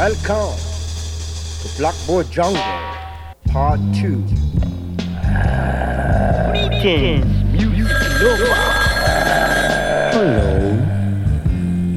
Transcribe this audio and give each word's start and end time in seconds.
Welcome 0.00 0.56
to 1.60 1.68
Blackboard 1.76 2.30
Jungle, 2.30 2.62
Part 3.48 3.80
2. 3.96 4.24
Greetings, 6.48 7.26
Hello. 10.14 10.74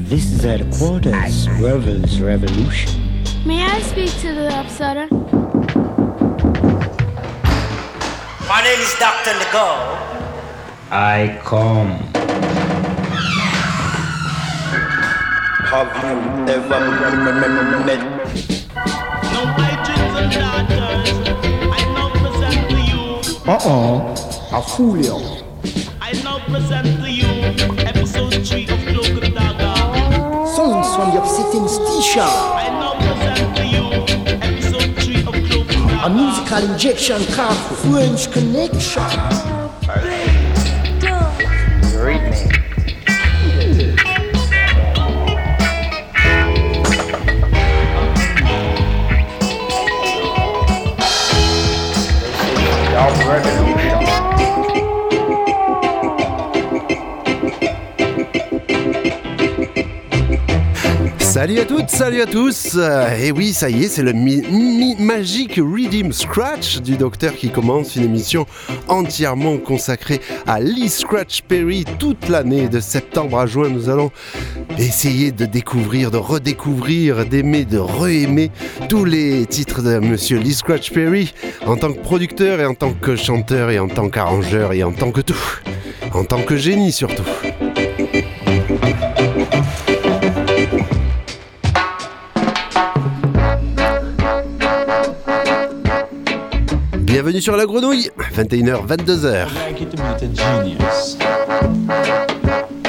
This 0.02 0.32
is 0.32 0.42
Headquarters, 0.42 1.48
Rebels 1.58 2.20
Revolution. 2.20 3.24
May 3.46 3.64
I 3.64 3.80
speak 3.80 4.10
to 4.20 4.34
the 4.34 4.50
upsetter? 4.50 5.10
My 8.46 8.62
name 8.64 8.80
is 8.80 8.94
Dr. 8.98 9.32
Nego. 9.38 9.64
I 10.90 11.40
come. 11.42 12.13
Have 15.74 15.90
you 16.04 16.54
ever 16.54 16.80
met 17.24 17.98
Now, 19.32 19.44
my 19.58 19.72
and 20.20 20.30
daughters, 20.30 21.10
I 21.66 21.80
now 21.92 22.08
present 22.10 22.60
to 22.70 22.78
you, 22.78 23.02
Uh-uh. 23.44 24.56
I 24.56 24.60
fool 24.60 24.96
you. 24.96 25.18
I 26.00 26.12
now 26.22 26.38
present 26.46 26.86
to 27.02 27.10
you 27.10 27.26
episode 27.80 28.46
3 28.46 28.62
of 28.68 28.80
Cloak 28.86 29.24
and 29.24 29.34
Dagger. 29.34 30.46
Songs 30.46 30.94
from 30.94 31.10
the 31.10 31.20
upsetting 31.20 31.66
station. 31.66 32.22
I 32.22 32.68
now 32.70 32.94
present 32.94 33.56
to 33.56 33.64
you 33.66 33.84
episode 34.46 34.94
3 35.02 35.26
of 35.26 35.34
Cloak 35.50 35.72
and 35.76 35.90
A 36.04 36.08
musical 36.08 36.70
injection 36.70 37.20
called 37.34 37.58
French 37.78 38.30
Connection. 38.30 39.53
Salut 61.54 61.60
à 61.62 61.66
toutes, 61.66 61.90
salut 61.90 62.20
à 62.20 62.26
tous 62.26 62.78
Et 63.22 63.30
oui, 63.30 63.52
ça 63.52 63.70
y 63.70 63.84
est, 63.84 63.88
c'est 63.88 64.02
le 64.02 64.12
mi- 64.12 64.42
mi- 64.50 64.96
magique 64.98 65.54
Redeem 65.58 66.12
Scratch 66.12 66.78
du 66.80 66.96
docteur 66.96 67.32
qui 67.36 67.48
commence 67.48 67.94
une 67.94 68.02
émission 68.02 68.44
entièrement 68.88 69.58
consacrée 69.58 70.20
à 70.48 70.58
Lee 70.58 70.88
Scratch 70.88 71.42
Perry 71.42 71.84
toute 72.00 72.28
l'année 72.28 72.68
de 72.68 72.80
septembre 72.80 73.38
à 73.38 73.46
juin. 73.46 73.68
Nous 73.68 73.88
allons 73.88 74.10
essayer 74.78 75.30
de 75.30 75.44
découvrir, 75.46 76.10
de 76.10 76.16
redécouvrir, 76.16 77.24
d'aimer, 77.24 77.64
de 77.64 77.78
re-aimer 77.78 78.50
tous 78.88 79.04
les 79.04 79.46
titres 79.46 79.80
de 79.80 80.00
Monsieur 80.00 80.38
Lee 80.40 80.54
Scratch 80.54 80.90
Perry 80.90 81.32
en 81.66 81.76
tant 81.76 81.92
que 81.92 82.00
producteur 82.00 82.58
et 82.58 82.66
en 82.66 82.74
tant 82.74 82.92
que 82.94 83.14
chanteur 83.14 83.70
et 83.70 83.78
en 83.78 83.86
tant 83.86 84.08
qu'arrangeur 84.08 84.72
et 84.72 84.82
en 84.82 84.90
tant 84.92 85.12
que 85.12 85.20
tout. 85.20 85.60
En 86.14 86.24
tant 86.24 86.42
que 86.42 86.56
génie 86.56 86.90
surtout. 86.90 87.22
Bienvenue 97.34 97.42
sur 97.42 97.56
la 97.56 97.66
grenouille, 97.66 98.10
21h, 98.32 98.86
22h. 98.86 99.48
like 99.66 99.80
you 99.80 99.90
to 99.90 99.96
meet 100.00 100.22
a 100.22 100.28
genius. 100.28 101.16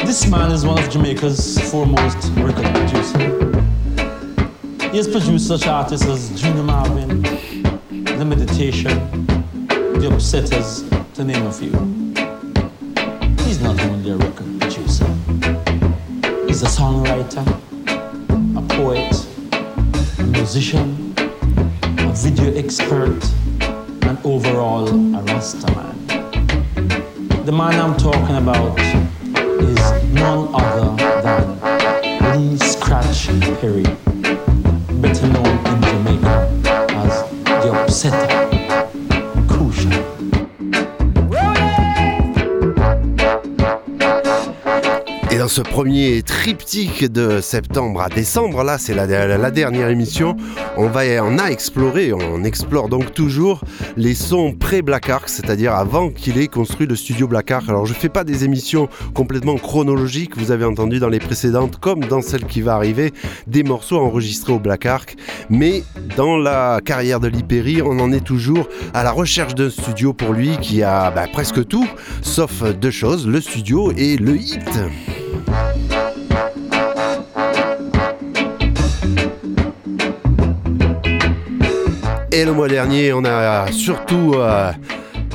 This 0.06 0.28
man 0.28 0.52
is 0.52 0.64
one 0.64 0.78
of 0.78 0.88
Jamaica's 0.92 1.60
foremost 1.72 2.30
record 2.38 2.68
producers. 2.76 3.12
He 4.92 4.98
has 4.98 5.08
produced 5.08 5.48
such 5.48 5.66
artists 5.66 6.06
as 6.06 6.30
Junior 6.40 6.62
Marvin, 6.62 7.24
The 7.90 8.24
Meditation, 8.24 9.26
The 9.68 10.12
Upsetters, 10.12 10.84
to 11.16 11.24
name 11.24 11.48
a 11.48 11.52
few. 11.52 11.72
He's 13.48 13.60
not 13.64 13.82
only 13.82 14.12
a 14.12 14.18
record 14.18 14.60
producer, 14.60 15.08
he's 16.46 16.62
a 16.62 16.68
songwriter, 16.68 17.44
a 18.56 18.62
poet, 18.76 19.28
a 20.20 20.24
musician, 20.24 21.16
a 21.18 22.14
video 22.14 22.54
expert, 22.54 23.24
overall 24.26 24.88
a 24.88 25.22
Rasta 25.22 25.68
man. 25.76 27.46
The 27.46 27.52
man 27.52 27.80
I'm 27.80 27.96
talking 27.96 28.38
about 28.38 28.80
is 28.80 30.14
none 30.14 30.50
other 30.52 30.96
than 31.22 32.50
Lee 32.50 32.58
Scratch 32.58 33.28
Perry, 33.62 33.86
ce 45.56 45.62
premier 45.62 46.22
triptyque 46.22 47.10
de 47.10 47.40
septembre 47.40 48.02
à 48.02 48.10
décembre, 48.10 48.62
là 48.66 48.78
c'est 48.78 48.94
la, 48.94 49.52
dernière 49.52 49.88
émission, 49.88 50.36
on 50.76 50.88
va 50.88 51.04
on 51.24 51.40
a 51.40 51.48
exploré, 51.48 52.12
on 52.12 52.44
explore 52.44 52.90
donc 52.90 53.14
toujours 53.14 53.62
les 53.96 54.16
sons 54.16 54.52
pré-Black 54.52 55.10
Ark, 55.10 55.30
c'est-à-dire 55.30 55.74
avant 55.74 56.10
qu'il 56.10 56.40
ait 56.40 56.50
construit 56.50 56.88
le 56.88 56.98
studio 56.98 57.30
Black 57.30 57.52
Ark. 57.52 57.70
Alors 57.70 57.86
je 57.86 57.94
fais 57.94 58.10
pas 58.10 58.26
des 58.26 58.44
émissions 58.44 58.90
complètement 59.14 59.56
chronologiques, 59.56 60.36
vous 60.36 60.52
avez 60.52 60.66
entendu 60.66 61.00
dans 61.00 61.08
les 61.08 61.20
précédentes 61.20 61.78
comme 61.78 62.02
dans 62.04 62.22
celle 62.22 62.44
qui 62.44 62.60
va 62.60 62.76
arriver, 62.76 63.14
des 63.48 63.64
morceaux 63.64 64.00
enregistrés 64.00 64.52
au 64.52 64.60
Black 64.60 64.86
Ark, 64.86 65.16
mais 65.50 65.84
dans 66.18 66.36
la 66.36 66.82
carrière 66.84 67.22
de 67.22 67.30
Lee 67.30 67.44
Perry, 67.44 67.82
on 67.82 67.98
en 68.02 68.12
est 68.12 68.26
toujours 68.26 68.68
à 68.94 69.04
la 69.04 69.12
recherche 69.14 69.56
d'un 69.56 69.70
studio 69.70 70.12
pour 70.12 70.34
lui 70.34 70.58
qui 70.58 70.84
a 70.84 71.12
bah, 71.12 71.28
presque 71.32 71.66
tout, 71.66 71.88
sauf 72.24 72.62
deux 72.62 72.92
choses, 72.92 73.26
le 73.26 73.40
studio 73.40 73.94
et 73.96 74.18
le 74.18 74.36
hit. 74.36 74.60
Et 82.36 82.44
le 82.44 82.52
mois 82.52 82.68
dernier, 82.68 83.14
on 83.14 83.24
a 83.24 83.72
surtout 83.72 84.34
euh, 84.36 84.70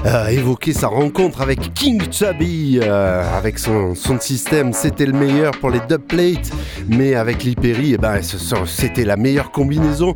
euh, 0.04 0.26
évoqué 0.26 0.74
sa 0.74 0.88
rencontre 0.88 1.40
avec 1.40 1.72
King 1.72 1.98
Chubby. 2.12 2.78
euh, 2.82 3.38
avec 3.38 3.58
son, 3.58 3.94
système, 4.20 4.74
c'était 4.74 5.06
le 5.06 5.14
meilleur 5.14 5.52
pour 5.52 5.70
les 5.70 5.80
dubplates. 5.88 6.50
Mais 6.88 7.14
avec 7.14 7.42
Lee 7.42 7.54
Perry, 7.54 7.94
eh 7.94 7.96
ben, 7.96 8.20
c'était 8.66 9.06
la 9.06 9.16
meilleure 9.16 9.50
combinaison 9.50 10.14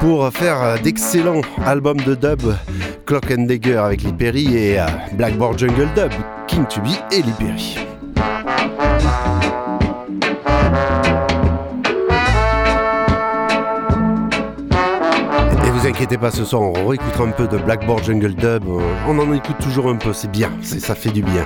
pour 0.00 0.28
faire 0.32 0.82
d'excellents 0.82 1.42
albums 1.64 2.00
de 2.00 2.16
dub. 2.16 2.42
Clock 3.06 3.30
and 3.30 3.44
Dagger 3.44 3.76
avec 3.76 4.02
Lee 4.02 4.12
Perry 4.12 4.56
et 4.56 4.78
Blackboard 5.12 5.56
Jungle 5.56 5.88
Dub, 5.94 6.10
King 6.48 6.64
Chubby 6.68 6.96
et 7.12 7.22
Lee 7.22 7.34
Perry. 7.38 7.93
Vous 15.84 15.90
inquiétez 15.90 16.16
pas, 16.16 16.30
ce 16.30 16.46
soir 16.46 16.62
on 16.62 16.86
réécoutera 16.88 17.24
un 17.24 17.30
peu 17.30 17.46
de 17.46 17.58
Blackboard 17.58 18.04
Jungle 18.04 18.34
Dub. 18.34 18.64
euh, 18.66 18.80
On 19.06 19.18
en 19.18 19.30
écoute 19.34 19.58
toujours 19.60 19.90
un 19.90 19.96
peu, 19.96 20.14
c'est 20.14 20.30
bien, 20.30 20.50
ça 20.62 20.94
fait 20.94 21.10
du 21.10 21.22
bien. 21.22 21.44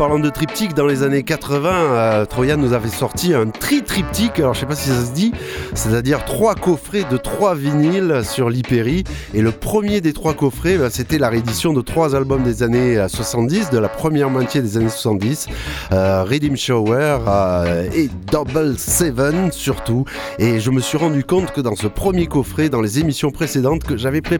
Parlant 0.00 0.18
de 0.18 0.30
triptyque, 0.30 0.72
dans 0.72 0.86
les 0.86 1.02
années 1.02 1.22
80, 1.24 1.70
euh, 1.70 2.24
Troyan 2.24 2.56
nous 2.56 2.72
avait 2.72 2.88
sorti 2.88 3.34
un 3.34 3.50
tri-triptyque, 3.50 4.38
alors 4.38 4.54
je 4.54 4.60
sais 4.60 4.64
pas 4.66 4.74
si 4.74 4.88
ça 4.88 5.04
se 5.04 5.12
dit, 5.12 5.30
c'est-à-dire 5.74 6.24
trois 6.24 6.54
coffrets 6.54 7.04
de 7.10 7.18
trois 7.18 7.54
vinyles 7.54 8.22
sur 8.24 8.48
l'Hyperi. 8.48 9.04
Et 9.34 9.42
le 9.42 9.50
premier 9.52 10.00
des 10.00 10.14
trois 10.14 10.32
coffrets, 10.32 10.78
bah, 10.78 10.88
c'était 10.88 11.18
la 11.18 11.28
réédition 11.28 11.74
de 11.74 11.82
trois 11.82 12.16
albums 12.16 12.42
des 12.42 12.62
années 12.62 12.96
euh, 12.96 13.08
70, 13.08 13.68
de 13.68 13.78
la 13.78 13.90
première 13.90 14.30
moitié 14.30 14.62
des 14.62 14.78
années 14.78 14.88
70, 14.88 15.48
euh, 15.92 16.24
Redeem 16.24 16.56
Shower 16.56 17.18
euh, 17.28 17.90
et 17.94 18.08
Double 18.32 18.78
Seven 18.78 19.52
surtout. 19.52 20.06
Et 20.38 20.60
je 20.60 20.70
me 20.70 20.80
suis 20.80 20.96
rendu 20.96 21.24
compte 21.24 21.52
que 21.52 21.60
dans 21.60 21.76
ce 21.76 21.88
premier 21.88 22.26
coffret, 22.26 22.70
dans 22.70 22.80
les 22.80 23.00
émissions 23.00 23.30
précédentes, 23.30 23.84
que 23.84 23.98
j'avais 23.98 24.22
pré- 24.22 24.38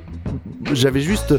j'avais 0.72 1.00
juste 1.00 1.34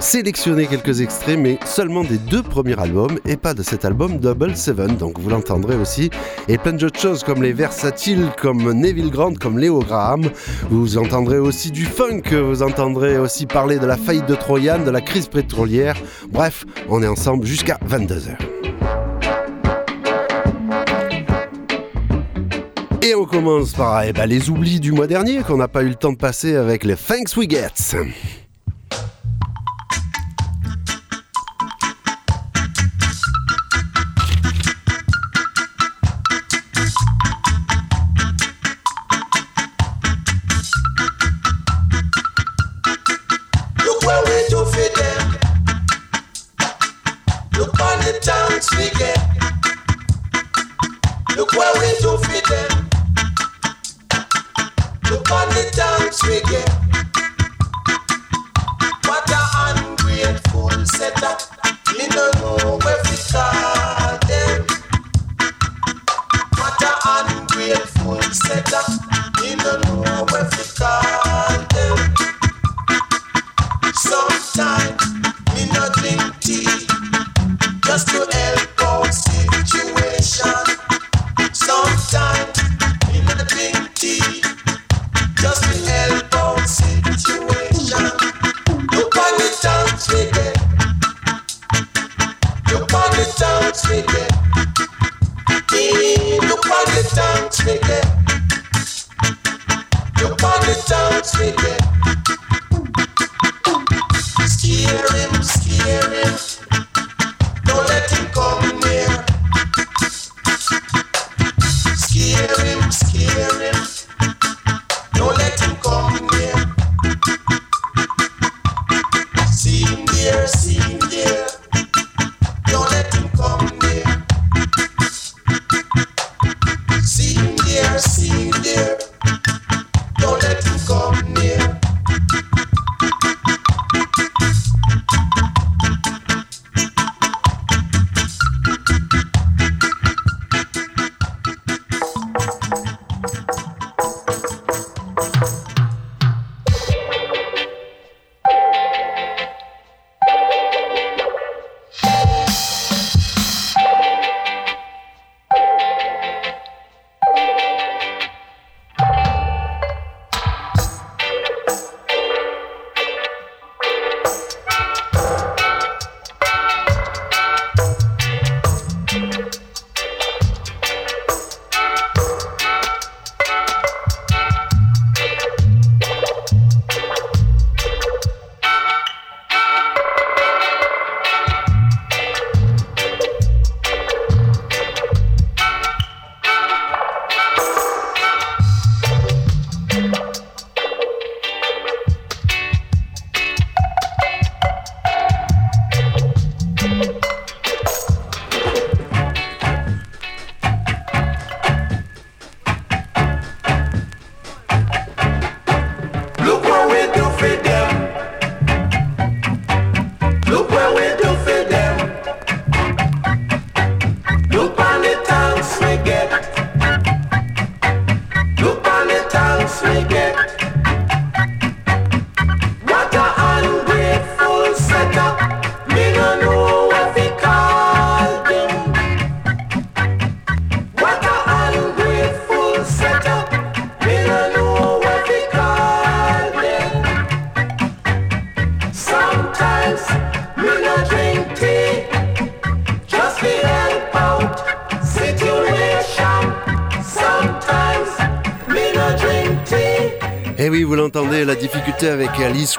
sélectionné 0.00 0.66
quelques 0.66 1.00
extraits, 1.00 1.38
mais 1.38 1.58
seulement 1.64 2.04
des 2.04 2.18
deux 2.18 2.42
premiers 2.42 2.78
albums 2.78 3.18
et 3.26 3.36
pas 3.36 3.54
de 3.54 3.62
cet 3.62 3.84
album 3.84 4.18
Double 4.18 4.56
Seven. 4.56 4.96
Donc 4.96 5.18
vous 5.18 5.30
l'entendrez 5.30 5.76
aussi. 5.76 6.10
Et 6.48 6.58
plein 6.58 6.72
d'autres 6.72 7.00
choses 7.00 7.22
comme 7.22 7.42
les 7.42 7.52
versatiles, 7.52 8.30
comme 8.40 8.72
Neville 8.72 9.10
Grant, 9.10 9.34
comme 9.34 9.58
Léo 9.58 9.80
Graham. 9.80 10.22
Vous 10.70 10.98
entendrez 10.98 11.38
aussi 11.38 11.70
du 11.70 11.84
funk, 11.84 12.22
vous 12.32 12.62
entendrez 12.62 13.18
aussi 13.18 13.46
parler 13.46 13.78
de 13.78 13.86
la 13.86 13.96
faillite 13.96 14.26
de 14.26 14.34
Troyan, 14.34 14.78
de 14.84 14.90
la 14.90 15.00
crise 15.00 15.28
pétrolière. 15.28 15.96
Bref, 16.30 16.64
on 16.88 17.02
est 17.02 17.08
ensemble 17.08 17.46
jusqu'à 17.46 17.78
22h. 17.88 18.36
Et 23.02 23.14
on 23.14 23.24
commence 23.24 23.72
par 23.72 24.02
eh 24.02 24.12
ben, 24.12 24.26
les 24.26 24.50
oublis 24.50 24.80
du 24.80 24.90
mois 24.92 25.06
dernier 25.06 25.42
qu'on 25.42 25.56
n'a 25.56 25.68
pas 25.68 25.82
eu 25.82 25.88
le 25.88 25.94
temps 25.94 26.12
de 26.12 26.18
passer 26.18 26.56
avec 26.56 26.82
les 26.84 26.96
Thanks 26.96 27.36
We 27.36 27.48
Get. 27.48 27.96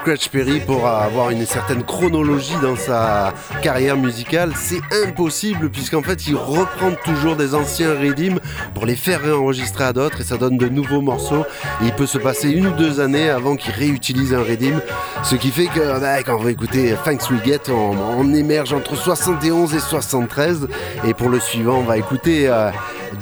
Scratch 0.08 0.30
Perry 0.30 0.60
pour 0.60 0.86
avoir 0.86 1.28
une 1.28 1.44
certaine 1.44 1.84
chronologie 1.84 2.56
dans 2.62 2.76
sa 2.76 3.34
carrière 3.60 3.98
musicale, 3.98 4.52
c'est 4.56 4.80
impossible 5.06 5.68
puisqu'en 5.68 6.00
fait 6.00 6.26
il 6.28 6.34
reprend 6.34 6.92
toujours 7.04 7.36
des 7.36 7.54
anciens 7.54 7.92
redeems 7.92 8.40
pour 8.72 8.86
les 8.86 8.96
faire 8.96 9.20
réenregistrer 9.20 9.84
à 9.84 9.92
d'autres 9.92 10.22
et 10.22 10.24
ça 10.24 10.38
donne 10.38 10.56
de 10.56 10.66
nouveaux 10.66 11.02
morceaux. 11.02 11.44
Il 11.82 11.92
peut 11.92 12.06
se 12.06 12.16
passer 12.16 12.48
une 12.48 12.68
ou 12.68 12.70
deux 12.70 13.00
années 13.00 13.28
avant 13.28 13.54
qu'il 13.54 13.74
réutilise 13.74 14.32
un 14.32 14.42
redeem, 14.42 14.80
ce 15.24 15.34
qui 15.34 15.50
fait 15.50 15.66
que 15.66 16.00
bah, 16.00 16.22
quand 16.22 16.36
on 16.36 16.42
va 16.42 16.52
écouter 16.52 16.94
Thanks 17.04 17.28
We 17.30 17.44
Get, 17.44 17.70
on, 17.70 18.32
émerge 18.32 18.72
entre 18.72 18.96
71 18.96 19.74
et 19.74 19.78
73 19.78 20.68
et 21.06 21.12
pour 21.12 21.28
le 21.28 21.38
suivant 21.38 21.80
on 21.80 21.84
va 21.84 21.98
écouter 21.98 22.48
euh, 22.48 22.70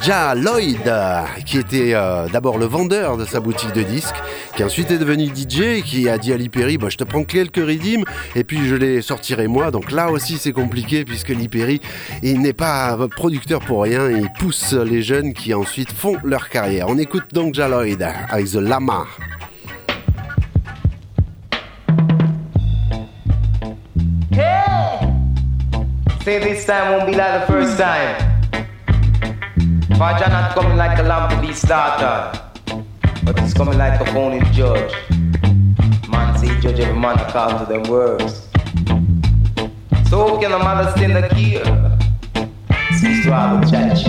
Ja 0.01 0.37
Lloyd, 0.37 0.93
qui 1.45 1.59
était 1.59 1.95
euh, 1.95 2.29
d'abord 2.29 2.59
le 2.59 2.67
vendeur 2.67 3.17
de 3.17 3.25
sa 3.25 3.41
boutique 3.41 3.73
de 3.73 3.83
disques, 3.83 4.23
qui 4.57 4.65
ensuite 4.65 4.91
est 4.91 4.97
devenu 4.97 5.27
DJ, 5.27 5.83
qui 5.85 6.09
a 6.09 6.17
dit 6.17 6.33
à 6.33 6.37
Lee 6.39 6.49
Perry, 6.49 6.79
bah, 6.79 6.89
je 6.89 6.97
te 6.97 7.05
prends 7.05 7.25
quelques 7.25 7.65
rythmes, 7.65 8.05
et 8.35 8.43
puis 8.43 8.67
je 8.67 8.75
les 8.75 9.03
sortirai 9.03 9.49
moi. 9.49 9.71
Donc 9.71 9.93
là 9.93 10.11
aussi 10.11 10.39
c'est 10.39 10.53
compliqué, 10.53 11.05
puisque 11.05 11.29
Lee 11.29 11.49
Perry, 11.49 11.79
il 12.23 12.41
n'est 12.41 12.55
pas 12.55 12.97
producteur 13.15 13.61
pour 13.61 13.83
rien, 13.83 14.09
il 14.11 14.31
pousse 14.39 14.73
les 14.73 15.03
jeunes 15.03 15.35
qui 15.35 15.53
ensuite 15.53 15.93
font 15.93 16.17
leur 16.25 16.49
carrière. 16.49 16.87
On 16.89 16.97
écoute 16.97 17.35
donc 17.35 17.55
Ja 17.55 17.69
Lloyd 17.69 18.03
avec 18.31 18.51
The 18.51 18.55
Lama. 18.55 19.05
Coming 33.57 33.79
like 33.79 33.99
a 34.01 34.05
phony 34.13 34.41
judge. 34.53 34.93
Man 36.11 36.37
say 36.39 36.61
judge 36.61 36.79
every 36.79 36.99
man 36.99 37.19
according 37.19 37.59
to 37.61 37.65
them 37.65 37.83
words. 37.85 38.49
So 40.11 40.39
can 40.39 40.53
a 40.53 40.59
mother 40.59 40.91
stand 40.93 41.17
the 41.17 41.29
key? 41.35 41.57
Speaks 42.99 43.25
to 43.25 43.33
all 43.33 43.59
the 43.59 43.67
judge. 43.67 44.03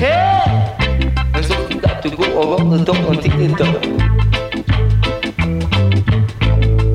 Hey! 0.00 0.76
And 1.34 1.44
so 1.44 1.68
you 1.68 1.80
got 1.80 2.02
to 2.02 2.10
go 2.10 2.56
around 2.56 2.70
the 2.70 2.84
door 2.84 2.96
until 2.96 3.38
the 3.38 3.48
door. 3.54 3.80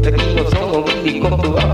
The 0.03 0.11
king 0.17 0.39
of 0.39 0.49
song 0.49 0.85
really 0.85 1.21
come 1.21 1.41
to. 1.41 1.68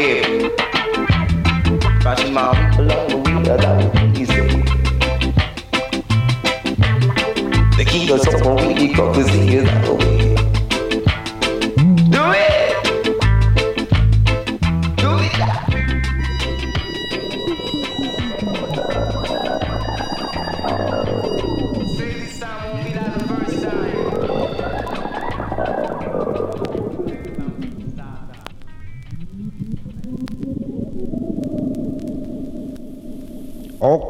Flashing 0.00 0.32
my 0.32 0.48
whip. 0.48 0.60
Flashing 2.00 2.32
my 2.32 2.48
whip 2.48 2.78
along 2.78 3.08
the 3.08 3.16
wheel, 3.18 3.42
that 3.42 3.60
will 3.76 3.90
really 4.00 4.24
say. 4.24 4.48
The 7.76 7.84
king 7.84 8.10
of 8.10 8.20
some 8.20 8.56
really 8.56 8.94
covers 8.94 9.26
the 9.26 9.40
ears 9.42 9.68
out 9.68 9.84
the 9.84 9.94
way. 9.94 10.29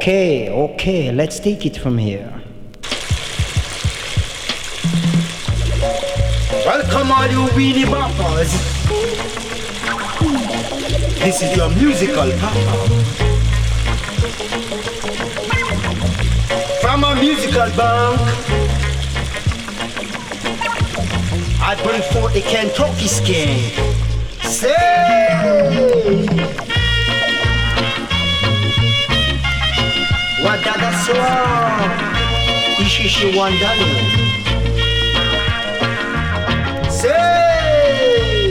Okay, 0.01 0.49
okay, 0.49 1.13
let's 1.13 1.39
take 1.39 1.67
it 1.67 1.77
from 1.77 1.99
here. 1.99 2.33
Welcome 6.65 7.13
all 7.13 7.27
you 7.27 7.45
weenie 7.53 7.85
boppers. 7.85 8.49
This 11.21 11.43
is 11.43 11.55
your 11.55 11.69
musical 11.69 12.31
papa. 12.41 12.89
From 16.81 17.05
a 17.05 17.15
musical 17.17 17.69
bank, 17.77 18.21
I 21.61 21.77
bring 21.85 22.01
forth 22.11 22.33
the 22.33 22.41
Kentucky 22.41 23.07
skin. 23.07 23.71
Say! 24.41 25.11
Wadaga 30.45 30.91
swa, 31.05 31.31
ishishi 32.79 33.27
wandalo. 33.37 33.89
Say, 36.91 38.51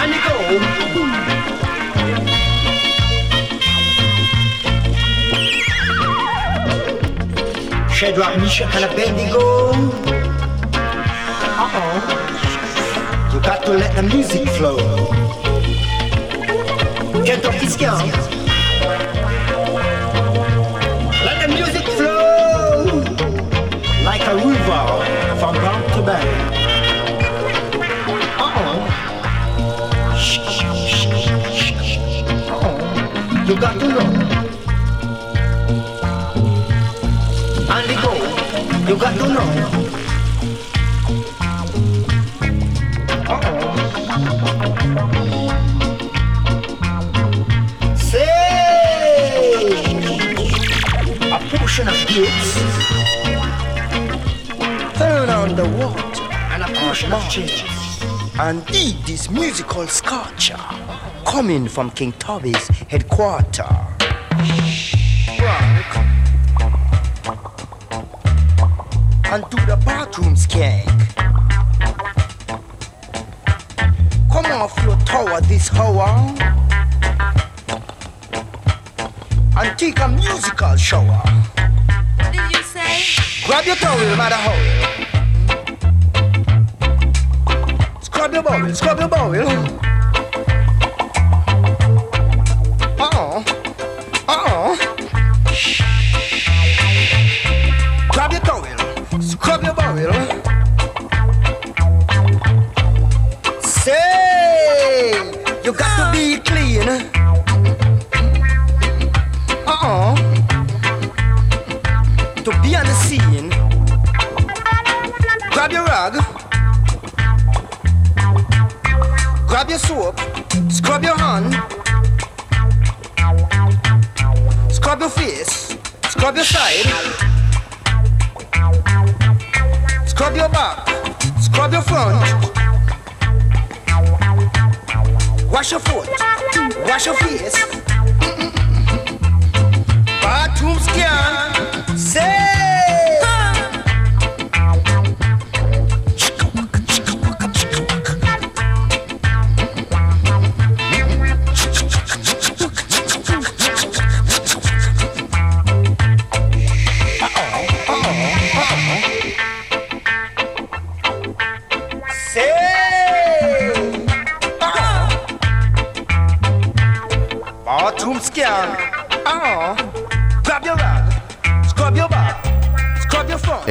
and 0.00 0.14
um. 0.14 0.20
it 0.54 0.94
go. 0.94 1.02
Shadrach, 7.92 8.34
Meshach, 8.40 8.74
and 8.76 8.84
Abednego. 8.84 9.44
Uh-oh. 11.64 11.94
You 13.32 13.38
got 13.40 13.64
to 13.64 13.72
let 13.72 13.92
the 13.96 14.02
music 14.02 14.48
flow. 14.50 14.78
Kentucky 17.24 17.66
Skunk. 17.66 18.12
Let 18.12 18.41
You 33.52 33.60
got 33.60 33.78
to 33.78 33.86
know. 33.86 34.00
And 37.68 37.88
go. 38.02 38.12
You 38.88 38.96
got 38.96 39.14
to 39.18 39.26
know. 39.28 39.48
Uh-oh. 43.28 43.74
Say 47.94 48.32
a 51.30 51.38
portion 51.50 51.88
of 51.88 51.98
gifts. 52.08 52.52
Turn 54.96 55.28
on 55.28 55.54
the 55.56 55.68
water 55.76 56.22
and 56.52 56.62
a 56.62 56.66
portion 56.80 57.12
of 57.12 57.28
cheese. 57.28 57.62
And 58.40 58.64
eat 58.70 59.04
this 59.04 59.28
musical 59.28 59.86
sculpture 59.88 60.81
coming 61.24 61.68
from 61.68 61.90
King 61.90 62.12
Tubby's 62.12 62.68
headquarter. 62.88 63.68
Work. 65.40 65.96
And 69.32 69.50
to 69.50 69.56
the 69.66 69.76
bathroom 69.84 70.34
skank. 70.34 70.86
Come 74.30 74.46
off 74.46 74.76
your 74.82 74.96
tower 74.98 75.40
this 75.42 75.72
hour. 75.74 76.08
And 79.56 79.78
take 79.78 79.98
a 80.00 80.08
musical 80.08 80.76
shower. 80.76 81.22
What 82.16 82.32
did 82.32 82.52
you 82.52 82.62
say? 82.62 83.02
Grab 83.46 83.64
your 83.64 83.76
towel, 83.76 84.16
mother 84.16 84.36
hole. 84.36 85.02
Scrub 88.00 88.32
your 88.32 88.42
bowel, 88.42 88.74
scrub 88.74 88.98
your 88.98 89.08
bowel. 89.08 89.81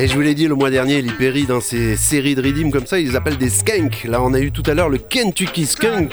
Et 0.02 0.08
je 0.08 0.16
vous 0.16 0.22
l'ai 0.22 0.34
dit 0.34 0.48
le 0.48 0.56
mois 0.56 0.72
dernier, 0.72 1.00
Liperi 1.00 1.46
dans 1.46 1.62
ses 1.62 1.96
séries 1.96 2.34
de 2.34 2.42
redeem 2.42 2.72
comme 2.72 2.88
ça, 2.88 2.98
ils 2.98 3.16
appellent 3.16 3.38
des 3.38 3.52
skanks. 3.52 4.04
Là, 4.06 4.20
on 4.24 4.34
a 4.34 4.40
eu 4.40 4.52
tout 4.52 4.64
à 4.66 4.74
l'heure 4.74 4.90
le 4.90 4.98
Kentucky 4.98 5.68
Skunk 5.68 6.12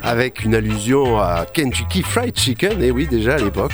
avec 0.00 0.44
une 0.44 0.54
allusion 0.54 1.18
à 1.18 1.44
Kentucky 1.52 2.04
Fried 2.04 2.38
Chicken. 2.38 2.80
Et 2.80 2.92
oui, 2.92 3.08
déjà 3.08 3.34
à 3.34 3.38
l'époque. 3.38 3.72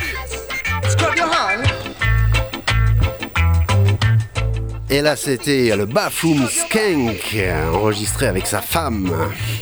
Et 4.89 5.01
là, 5.01 5.15
c'était 5.15 5.75
le 5.77 5.85
Bathroom 5.85 6.47
Skank 6.47 7.37
enregistré 7.75 8.25
avec 8.25 8.47
sa 8.47 8.59
femme 8.59 9.11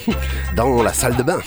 dans 0.55 0.81
la 0.81 0.93
salle 0.93 1.17
de 1.17 1.23
bain. 1.23 1.41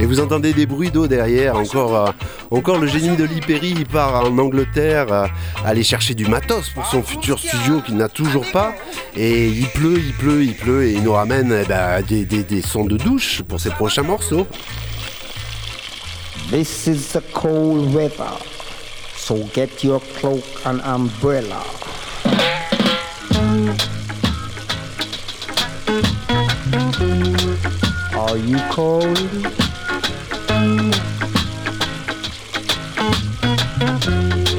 Et 0.00 0.06
vous 0.06 0.20
entendez 0.20 0.52
des 0.52 0.66
bruits 0.66 0.90
d'eau 0.90 1.08
derrière. 1.08 1.56
Encore, 1.56 1.96
euh, 1.96 2.10
encore 2.50 2.78
le 2.78 2.86
génie 2.86 3.16
de 3.16 3.28
il 3.62 3.86
part 3.86 4.24
en 4.24 4.38
Angleterre 4.38 5.12
euh, 5.12 5.26
aller 5.64 5.82
chercher 5.82 6.14
du 6.14 6.26
matos 6.26 6.70
pour 6.70 6.86
son 6.86 7.02
futur 7.02 7.38
studio 7.38 7.80
qu'il 7.80 7.96
n'a 7.96 8.08
toujours 8.08 8.48
pas. 8.52 8.74
Et 9.16 9.48
il 9.48 9.66
pleut, 9.68 9.98
il 9.98 10.12
pleut, 10.12 10.44
il 10.44 10.54
pleut. 10.54 10.84
Et 10.84 10.92
il 10.92 11.02
nous 11.02 11.12
ramène 11.12 11.52
eh 11.64 11.66
ben, 11.66 12.00
des, 12.02 12.24
des, 12.24 12.44
des 12.44 12.62
sons 12.62 12.84
de 12.84 12.96
douche 12.96 13.42
pour 13.42 13.58
ses 13.58 13.70
prochains 13.70 14.04
morceaux. 14.04 14.46
This 16.50 16.86
is 16.86 17.12
the 17.12 17.20
cold 17.34 17.92
weather, 17.92 18.32
so 19.16 19.44
get 19.52 19.84
your 19.84 20.00
cloak 20.18 20.42
and 20.64 20.80
umbrella. 20.80 21.62
Are 28.16 28.38
you 28.38 28.58
cold? 28.70 29.57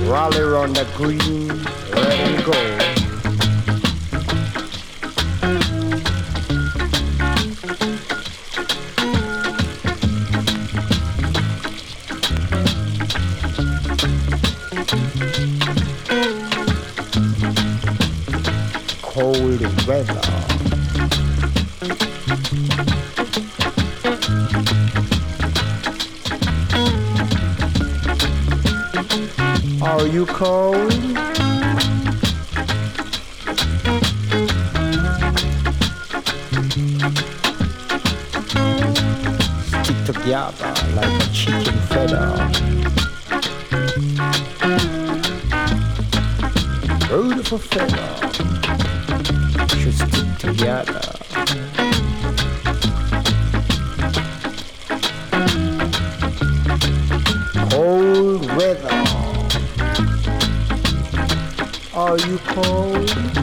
Rally 0.10 0.41
on 0.41 0.74
the 0.74 0.88
green, 0.96 1.48
red 1.94 2.20
and 2.20 2.46
gold. 2.46 2.88
Are 29.82 30.08
you 30.08 30.25
cold? 30.25 30.92
Stick 39.66 40.00
together 40.06 40.74
like 40.96 41.16
a 41.16 41.30
chicken 41.34 41.80
feather. 41.89 42.30
Beautiful 47.08 47.58
feather 47.58 48.10
should 49.80 49.93
stick 49.93 50.38
together. 50.38 51.29
You 62.27 62.38
cold? 62.39 63.38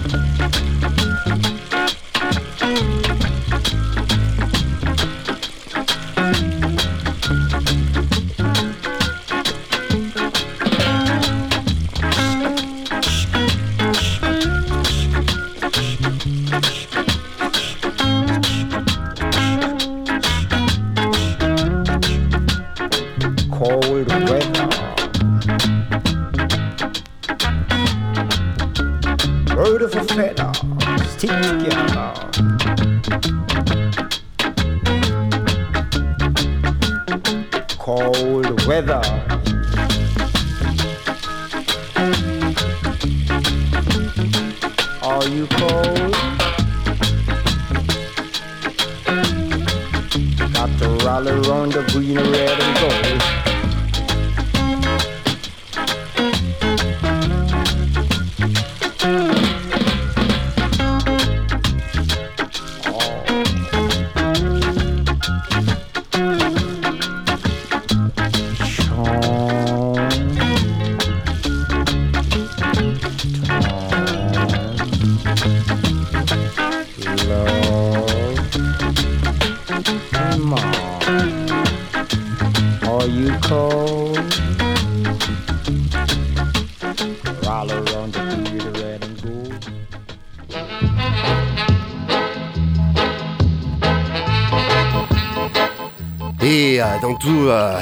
Et 96.48 96.80
euh, 96.80 96.84
dans 97.02 97.14
tout, 97.16 97.48
euh, 97.48 97.80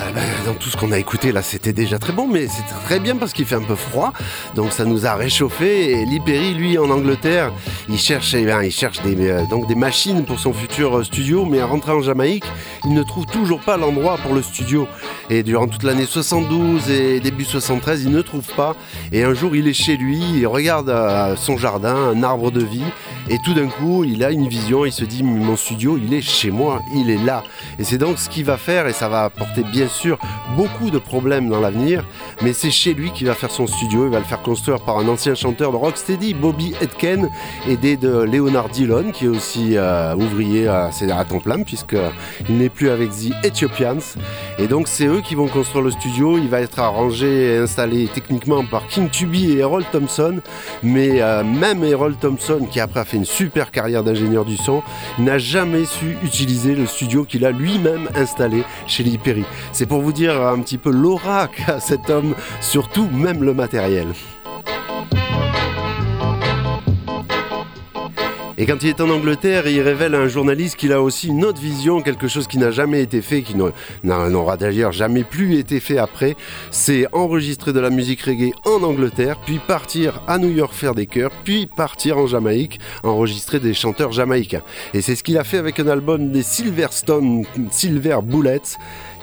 tout 0.52 0.68
ce 0.68 0.76
qu'on 0.76 0.92
a 0.92 0.98
écouté 0.98 1.32
là, 1.32 1.42
c'était 1.42 1.72
déjà 1.72 1.98
très 1.98 2.12
bon, 2.12 2.28
mais 2.28 2.46
c'est 2.48 2.64
très 2.84 3.00
bien 3.00 3.16
parce 3.16 3.32
qu'il 3.32 3.46
fait 3.46 3.54
un 3.54 3.62
peu 3.62 3.76
froid, 3.76 4.12
donc 4.54 4.72
ça 4.72 4.84
nous 4.84 5.06
a 5.06 5.14
réchauffé. 5.14 5.92
Et 5.92 6.04
Liperi, 6.04 6.54
lui, 6.54 6.76
en 6.76 6.90
Angleterre, 6.90 7.52
il 7.88 7.98
cherche, 7.98 8.34
eh 8.34 8.44
ben, 8.44 8.62
il 8.62 8.70
cherche 8.70 9.00
des, 9.02 9.16
euh, 9.30 9.44
donc 9.46 9.66
des 9.66 9.74
machines 9.74 10.24
pour 10.24 10.38
son 10.38 10.52
futur 10.52 10.98
euh, 10.98 11.04
studio, 11.04 11.46
mais 11.46 11.60
à 11.60 11.66
rentrer 11.66 11.92
en 11.92 12.02
Jamaïque, 12.02 12.44
il 12.84 12.92
ne 12.92 13.02
trouve 13.02 13.24
toujours 13.26 13.60
pas 13.60 13.76
l'endroit 13.76 14.18
pour 14.18 14.34
le 14.34 14.42
studio. 14.42 14.86
Et 15.30 15.42
durant 15.42 15.66
toute 15.66 15.82
l'année 15.82 16.06
72 16.06 16.90
et 16.90 17.20
début 17.20 17.44
73, 17.44 18.04
il 18.04 18.10
ne 18.10 18.20
trouve 18.20 18.46
pas. 18.54 18.76
Et 19.12 19.22
un 19.24 19.32
jour, 19.32 19.56
il 19.56 19.66
est 19.68 19.72
chez 19.72 19.96
lui, 19.96 20.20
il 20.36 20.46
regarde 20.46 20.90
euh, 20.90 21.36
son 21.36 21.56
jardin, 21.56 21.94
un 21.94 22.22
arbre 22.22 22.50
de 22.50 22.62
vie, 22.62 22.84
et 23.30 23.38
tout 23.44 23.54
d'un 23.54 23.68
coup, 23.68 24.04
il 24.04 24.22
a 24.22 24.30
une 24.30 24.48
vision, 24.48 24.84
il 24.84 24.92
se 24.92 25.04
dit, 25.04 25.22
mon 25.22 25.56
studio, 25.56 25.96
il 25.96 26.12
est 26.12 26.20
chez 26.20 26.50
moi, 26.50 26.82
il 26.94 27.08
est 27.08 27.24
là. 27.24 27.42
Et 27.78 27.84
c'est 27.84 27.98
donc 27.98 28.18
ce 28.18 28.28
qu'il 28.28 28.44
va 28.44 28.58
faire, 28.58 28.86
et 28.86 28.92
ça 28.92 29.08
va 29.08 29.24
apporter 29.24 29.62
bien 29.62 29.88
sûr 29.88 30.18
beaucoup 30.56 30.90
de 30.90 30.98
problèmes 30.98 31.48
dans 31.48 31.60
l'avenir, 31.60 32.04
mais 32.42 32.52
c'est 32.52 32.70
chez 32.70 32.94
lui 32.94 33.10
qu'il 33.10 33.26
va 33.26 33.34
faire 33.34 33.50
son 33.50 33.66
studio, 33.66 34.06
il 34.06 34.10
va 34.10 34.18
le 34.18 34.24
faire 34.24 34.42
construire 34.42 34.80
par 34.80 34.98
un 34.98 35.08
ancien 35.08 35.34
chanteur 35.34 35.72
de 35.72 35.76
rocksteady, 35.76 36.34
Bobby 36.34 36.74
Etken, 36.80 37.28
aidé 37.68 37.96
de 37.96 38.22
Leonard 38.22 38.68
Dillon, 38.68 39.10
qui 39.12 39.24
est 39.26 39.28
aussi 39.28 39.76
euh, 39.76 40.14
ouvrier 40.14 40.68
à, 40.68 40.90
à 41.16 41.24
temps 41.24 41.40
plein, 41.40 41.62
puisqu'il 41.62 42.56
n'est 42.56 42.68
plus 42.68 42.90
avec 42.90 43.10
The 43.10 43.44
Ethiopians. 43.44 44.16
Et 44.58 44.66
donc 44.66 44.88
c'est 44.88 45.06
eux 45.06 45.22
qui 45.26 45.34
vont 45.34 45.48
construire 45.48 45.84
le 45.84 45.90
studio, 45.90 46.38
il 46.38 46.48
va 46.48 46.60
être 46.60 46.78
arrangé 46.78 47.54
et 47.54 47.58
installé 47.58 48.08
techniquement 48.12 48.64
par 48.64 48.86
King 48.86 49.08
Tubby 49.08 49.52
et 49.52 49.58
Errol 49.58 49.84
Thompson, 49.90 50.40
mais 50.82 51.20
euh, 51.20 51.42
même 51.42 51.84
Errol 51.84 52.16
Thompson, 52.16 52.66
qui 52.70 52.80
après 52.80 53.00
a 53.00 53.04
fait 53.04 53.16
une 53.16 53.24
super 53.24 53.70
carrière 53.70 54.02
d'ingénieur 54.02 54.44
du 54.44 54.56
son, 54.56 54.82
n'a 55.18 55.38
jamais 55.38 55.84
su 55.84 56.16
utiliser 56.22 56.74
le 56.74 56.86
studio 56.86 57.24
qu'il 57.24 57.44
a 57.44 57.50
lui-même 57.50 58.08
installé 58.14 58.64
chez 58.86 59.02
Lee 59.02 59.18
Perry. 59.18 59.44
C'est 59.72 59.86
pour 59.86 60.00
vous 60.00 60.12
dire 60.12 60.23
un 60.30 60.60
petit 60.60 60.78
peu 60.78 60.90
l'aura 60.90 61.48
qu'a 61.48 61.80
cet 61.80 62.10
homme, 62.10 62.34
surtout 62.60 63.08
même 63.12 63.42
le 63.42 63.54
matériel. 63.54 64.08
Et 68.56 68.66
quand 68.66 68.80
il 68.84 68.88
est 68.90 69.00
en 69.00 69.10
Angleterre, 69.10 69.66
il 69.66 69.80
révèle 69.80 70.14
à 70.14 70.18
un 70.20 70.28
journaliste 70.28 70.76
qu'il 70.76 70.92
a 70.92 71.02
aussi 71.02 71.26
une 71.26 71.44
autre 71.44 71.60
vision, 71.60 72.00
quelque 72.02 72.28
chose 72.28 72.46
qui 72.46 72.56
n'a 72.56 72.70
jamais 72.70 73.02
été 73.02 73.20
fait, 73.20 73.42
qui 73.42 73.56
n'a- 73.56 73.72
n'a- 74.04 74.28
n'aura 74.30 74.56
d'ailleurs 74.56 74.92
jamais 74.92 75.24
plus 75.24 75.58
été 75.58 75.80
fait 75.80 75.98
après. 75.98 76.36
C'est 76.70 77.08
enregistrer 77.12 77.72
de 77.72 77.80
la 77.80 77.90
musique 77.90 78.22
reggae 78.22 78.52
en 78.64 78.84
Angleterre, 78.84 79.40
puis 79.44 79.58
partir 79.58 80.22
à 80.28 80.38
New 80.38 80.50
York 80.50 80.72
faire 80.72 80.94
des 80.94 81.06
chœurs, 81.06 81.32
puis 81.42 81.66
partir 81.66 82.16
en 82.16 82.28
Jamaïque, 82.28 82.78
enregistrer 83.02 83.58
des 83.58 83.74
chanteurs 83.74 84.12
jamaïcains. 84.12 84.62
Et 84.94 85.00
c'est 85.00 85.16
ce 85.16 85.24
qu'il 85.24 85.36
a 85.36 85.42
fait 85.42 85.58
avec 85.58 85.80
un 85.80 85.88
album 85.88 86.30
des 86.30 86.42
Silverstone 86.44 87.42
Silver 87.72 88.18
Bullets 88.22 88.60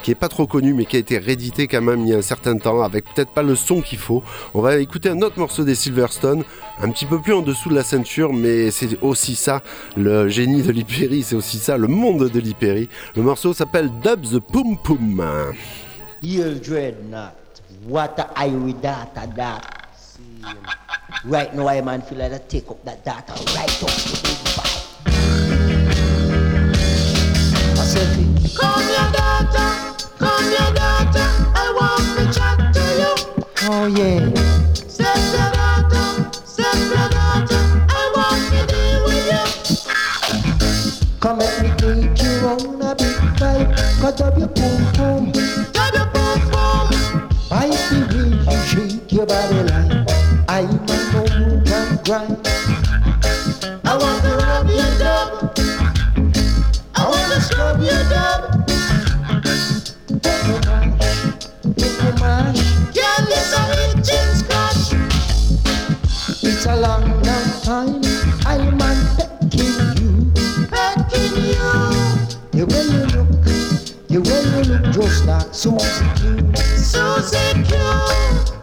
qui 0.02 0.10
est 0.10 0.16
pas 0.16 0.28
trop 0.28 0.46
connu 0.46 0.74
mais 0.74 0.84
qui 0.84 0.96
a 0.96 0.98
été 0.98 1.18
réédité 1.18 1.66
quand 1.66 1.80
même 1.80 2.00
il 2.00 2.08
y 2.08 2.14
a 2.14 2.18
un 2.18 2.22
certain 2.22 2.56
temps 2.56 2.82
avec 2.82 3.04
peut-être 3.04 3.32
pas 3.32 3.42
le 3.42 3.54
son 3.54 3.80
qu'il 3.80 3.98
faut. 3.98 4.22
On 4.54 4.60
va 4.60 4.76
écouter 4.76 5.08
un 5.08 5.20
autre 5.22 5.38
morceau 5.38 5.64
des 5.64 5.74
Silverstone, 5.74 6.44
un 6.80 6.90
petit 6.90 7.06
peu 7.06 7.20
plus 7.20 7.32
en 7.32 7.42
dessous 7.42 7.68
de 7.68 7.74
la 7.74 7.82
ceinture, 7.82 8.32
mais 8.32 8.70
c'est 8.70 9.02
aussi 9.02 9.34
ça 9.34 9.62
le 9.96 10.28
génie 10.28 10.62
de 10.62 10.72
l'Hyperi, 10.72 11.22
c'est 11.22 11.36
aussi 11.36 11.58
ça 11.58 11.76
le 11.76 11.88
monde 11.88 12.28
de 12.28 12.40
l'Hyperi. 12.40 12.88
Le 13.16 13.22
morceau 13.22 13.52
s'appelle 13.52 13.90
Dub 14.02 14.22
the 14.22 14.38
Pum 14.38 14.76
Pum. 14.78 15.22
You'll 16.22 16.60
dreadnought. 16.60 17.34
What 17.88 18.14
I 18.36 18.48
that. 19.36 19.82
Right 21.24 21.54
now 21.54 21.68
I 21.68 21.80
man 21.80 22.02
I 22.10 22.38
take 22.48 22.70
up 22.70 22.84
that 22.84 23.04
data 23.04 23.32
right 23.54 23.82
up 23.82 23.90
to 23.90 24.22
the 24.22 24.32
said, 27.92 28.31
Come 28.54 28.82
here, 28.82 29.10
daughter. 29.12 29.68
Come 30.18 30.44
here, 30.44 30.72
daughter. 30.74 31.28
I 31.54 31.72
want 31.78 32.06
to 32.18 32.24
chat 32.38 32.58
to 32.74 32.84
you. 33.00 33.14
oh 33.70 33.86
yeah. 33.86 34.20
Step 34.88 35.16
your 35.32 35.50
daughter. 35.52 36.30
Step 36.44 36.76
your 36.92 37.08
daughter. 37.08 37.62
I 37.88 38.12
want 38.16 38.42
to 38.52 38.60
deal 38.72 39.04
with 39.06 39.26
you. 39.32 39.44
Come 41.20 41.38
let 41.38 41.62
me 41.62 41.68
you 42.22 42.46
on 42.46 42.82
a 42.82 42.94
big 42.94 43.18
bike. 43.40 43.72
Cut 44.00 44.20
up 44.20 44.38
your 44.38 44.48
pum 44.48 44.92
pum. 44.94 45.32
Grab 45.72 45.94
your 45.94 46.06
pum 46.12 46.40
pum. 46.50 47.30
I 47.50 47.70
see 47.70 48.04
you 48.16 48.24
shake 48.66 49.12
your 49.12 49.26
body 49.26 49.62
like 49.64 50.08
I 50.48 50.91
make 62.02 62.14
you 62.14 62.20
mash. 62.20 62.60
Girl, 62.94 63.26
it's 63.28 63.52
a 63.52 63.62
itching 63.90 64.32
scratch. 64.34 64.84
It's 66.42 66.66
a 66.66 66.76
long, 66.76 67.04
long 67.22 67.48
time. 67.62 68.02
I'm 68.46 68.78
pecking 69.16 69.76
you. 69.98 70.10
Pecking 70.68 71.36
you. 71.36 71.70
The 72.52 72.62
way 72.68 72.84
you 72.92 73.04
look, 73.14 73.30
the 74.08 74.18
way 74.20 74.42
you 74.50 74.62
look 74.70 74.84
just 74.92 75.24
like 75.26 75.54
Susie 75.54 76.08
Q. 76.16 76.22
Susie 76.76 77.52
Q. 77.64 77.70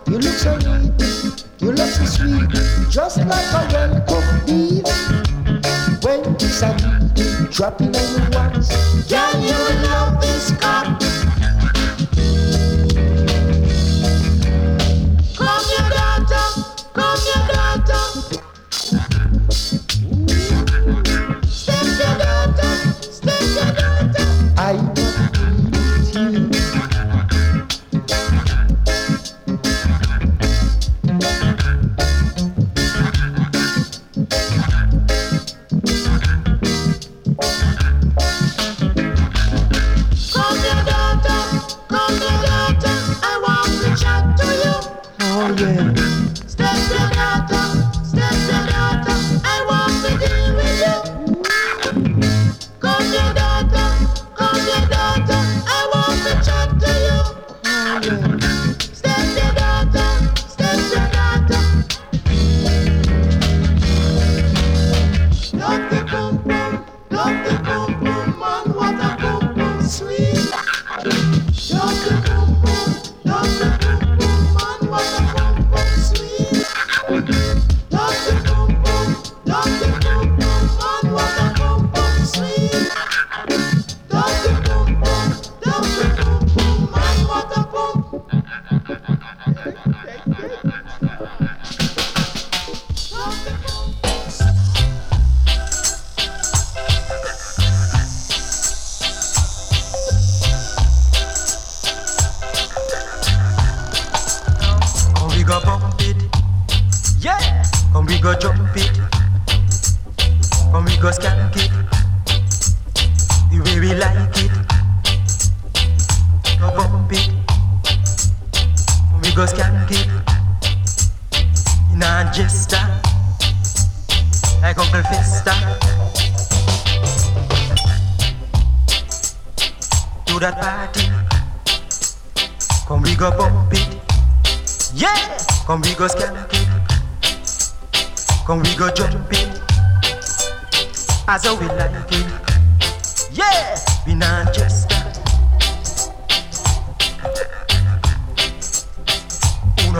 You 0.07 0.17
look 0.17 0.37
so 0.37 0.57
neat, 0.57 1.45
you 1.59 1.71
look 1.71 1.89
so 1.89 2.05
sweet, 2.05 2.49
just 2.89 3.17
like 3.17 3.53
a 3.53 3.61
well-cooked 3.73 4.45
beef. 4.47 4.83
When 6.03 6.35
it's 6.35 6.61
a 6.61 6.65
dropping 7.51 7.95
on 7.95 8.07
your 8.17 8.28
away. 45.61 45.98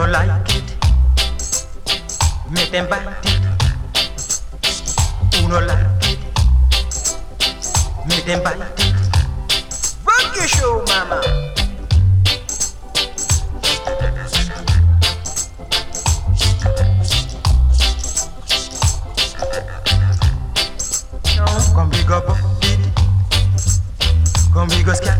No 0.00 0.06
like 0.12 0.54
it? 0.54 0.64
Make 2.50 2.70
them 2.70 2.88
bite 2.88 3.06
it. 3.26 3.44
Who 5.34 5.48
no 5.48 5.60
like 5.60 6.04
it? 6.08 6.18
Make 8.08 8.24
them 8.24 8.42
bite 8.42 8.56
it. 8.78 8.94
Rock 10.06 10.36
your 10.36 10.48
show, 10.48 10.82
mama. 10.88 11.20
Come 21.74 21.90
go 22.06 22.20
bump 22.26 22.64
it. 22.64 22.80
Come 24.52 24.68
we 24.68 24.82
go 24.82 24.92
skank 24.92 25.19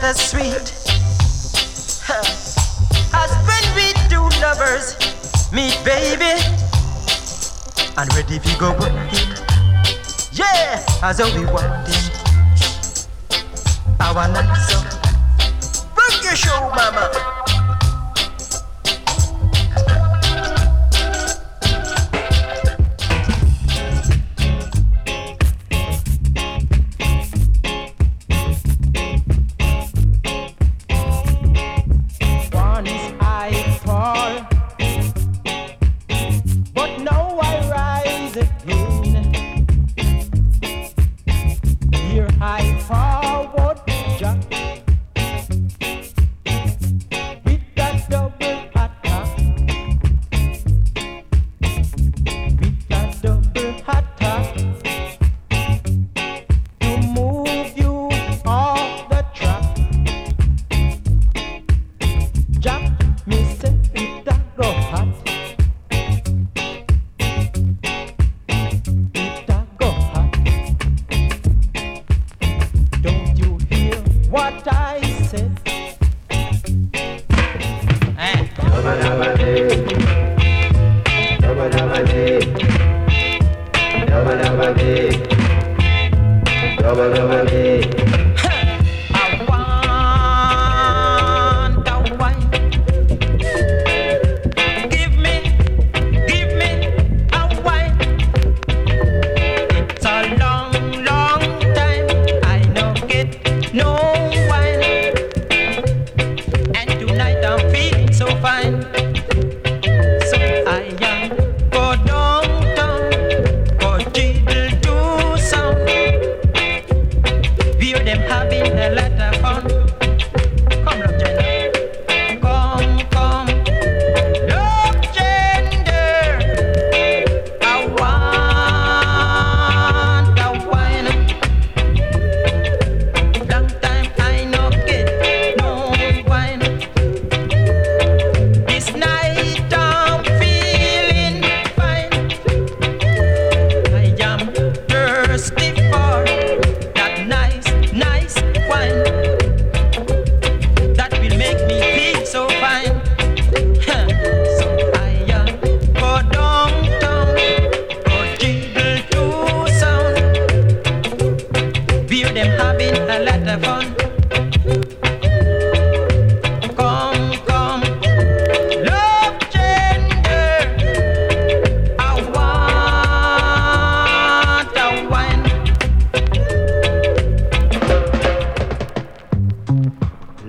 As 0.00 0.30
sweet. 0.30 0.72
As 3.12 3.30
when 3.46 3.74
we 3.74 3.92
two 4.08 4.28
lovers 4.40 4.96
meet, 5.52 5.76
baby, 5.84 6.40
and 7.96 8.14
ready 8.14 8.38
to 8.38 8.58
go 8.58 8.70
work 8.78 8.92
it. 9.12 9.42
Yeah, 10.32 10.84
as 11.02 11.18
we 11.18 11.44
want 11.46 11.88
it. 11.88 12.07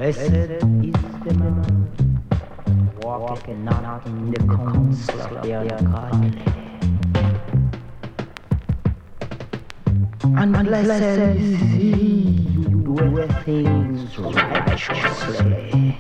Blessed 0.10 0.34
is 0.34 0.64
the 1.24 1.34
man 1.38 2.24
walking 2.98 3.64
not 3.64 4.08
in 4.08 4.32
the 4.32 4.40
counsel 4.40 5.22
of 5.22 5.44
the 5.44 5.52
ungodly. 5.52 6.34
And 10.36 10.66
blessed 10.66 11.38
is 11.38 11.60
he 11.60 12.24
who 12.56 12.98
doeth 12.98 13.46
things 13.46 14.18
righteously. 14.18 15.96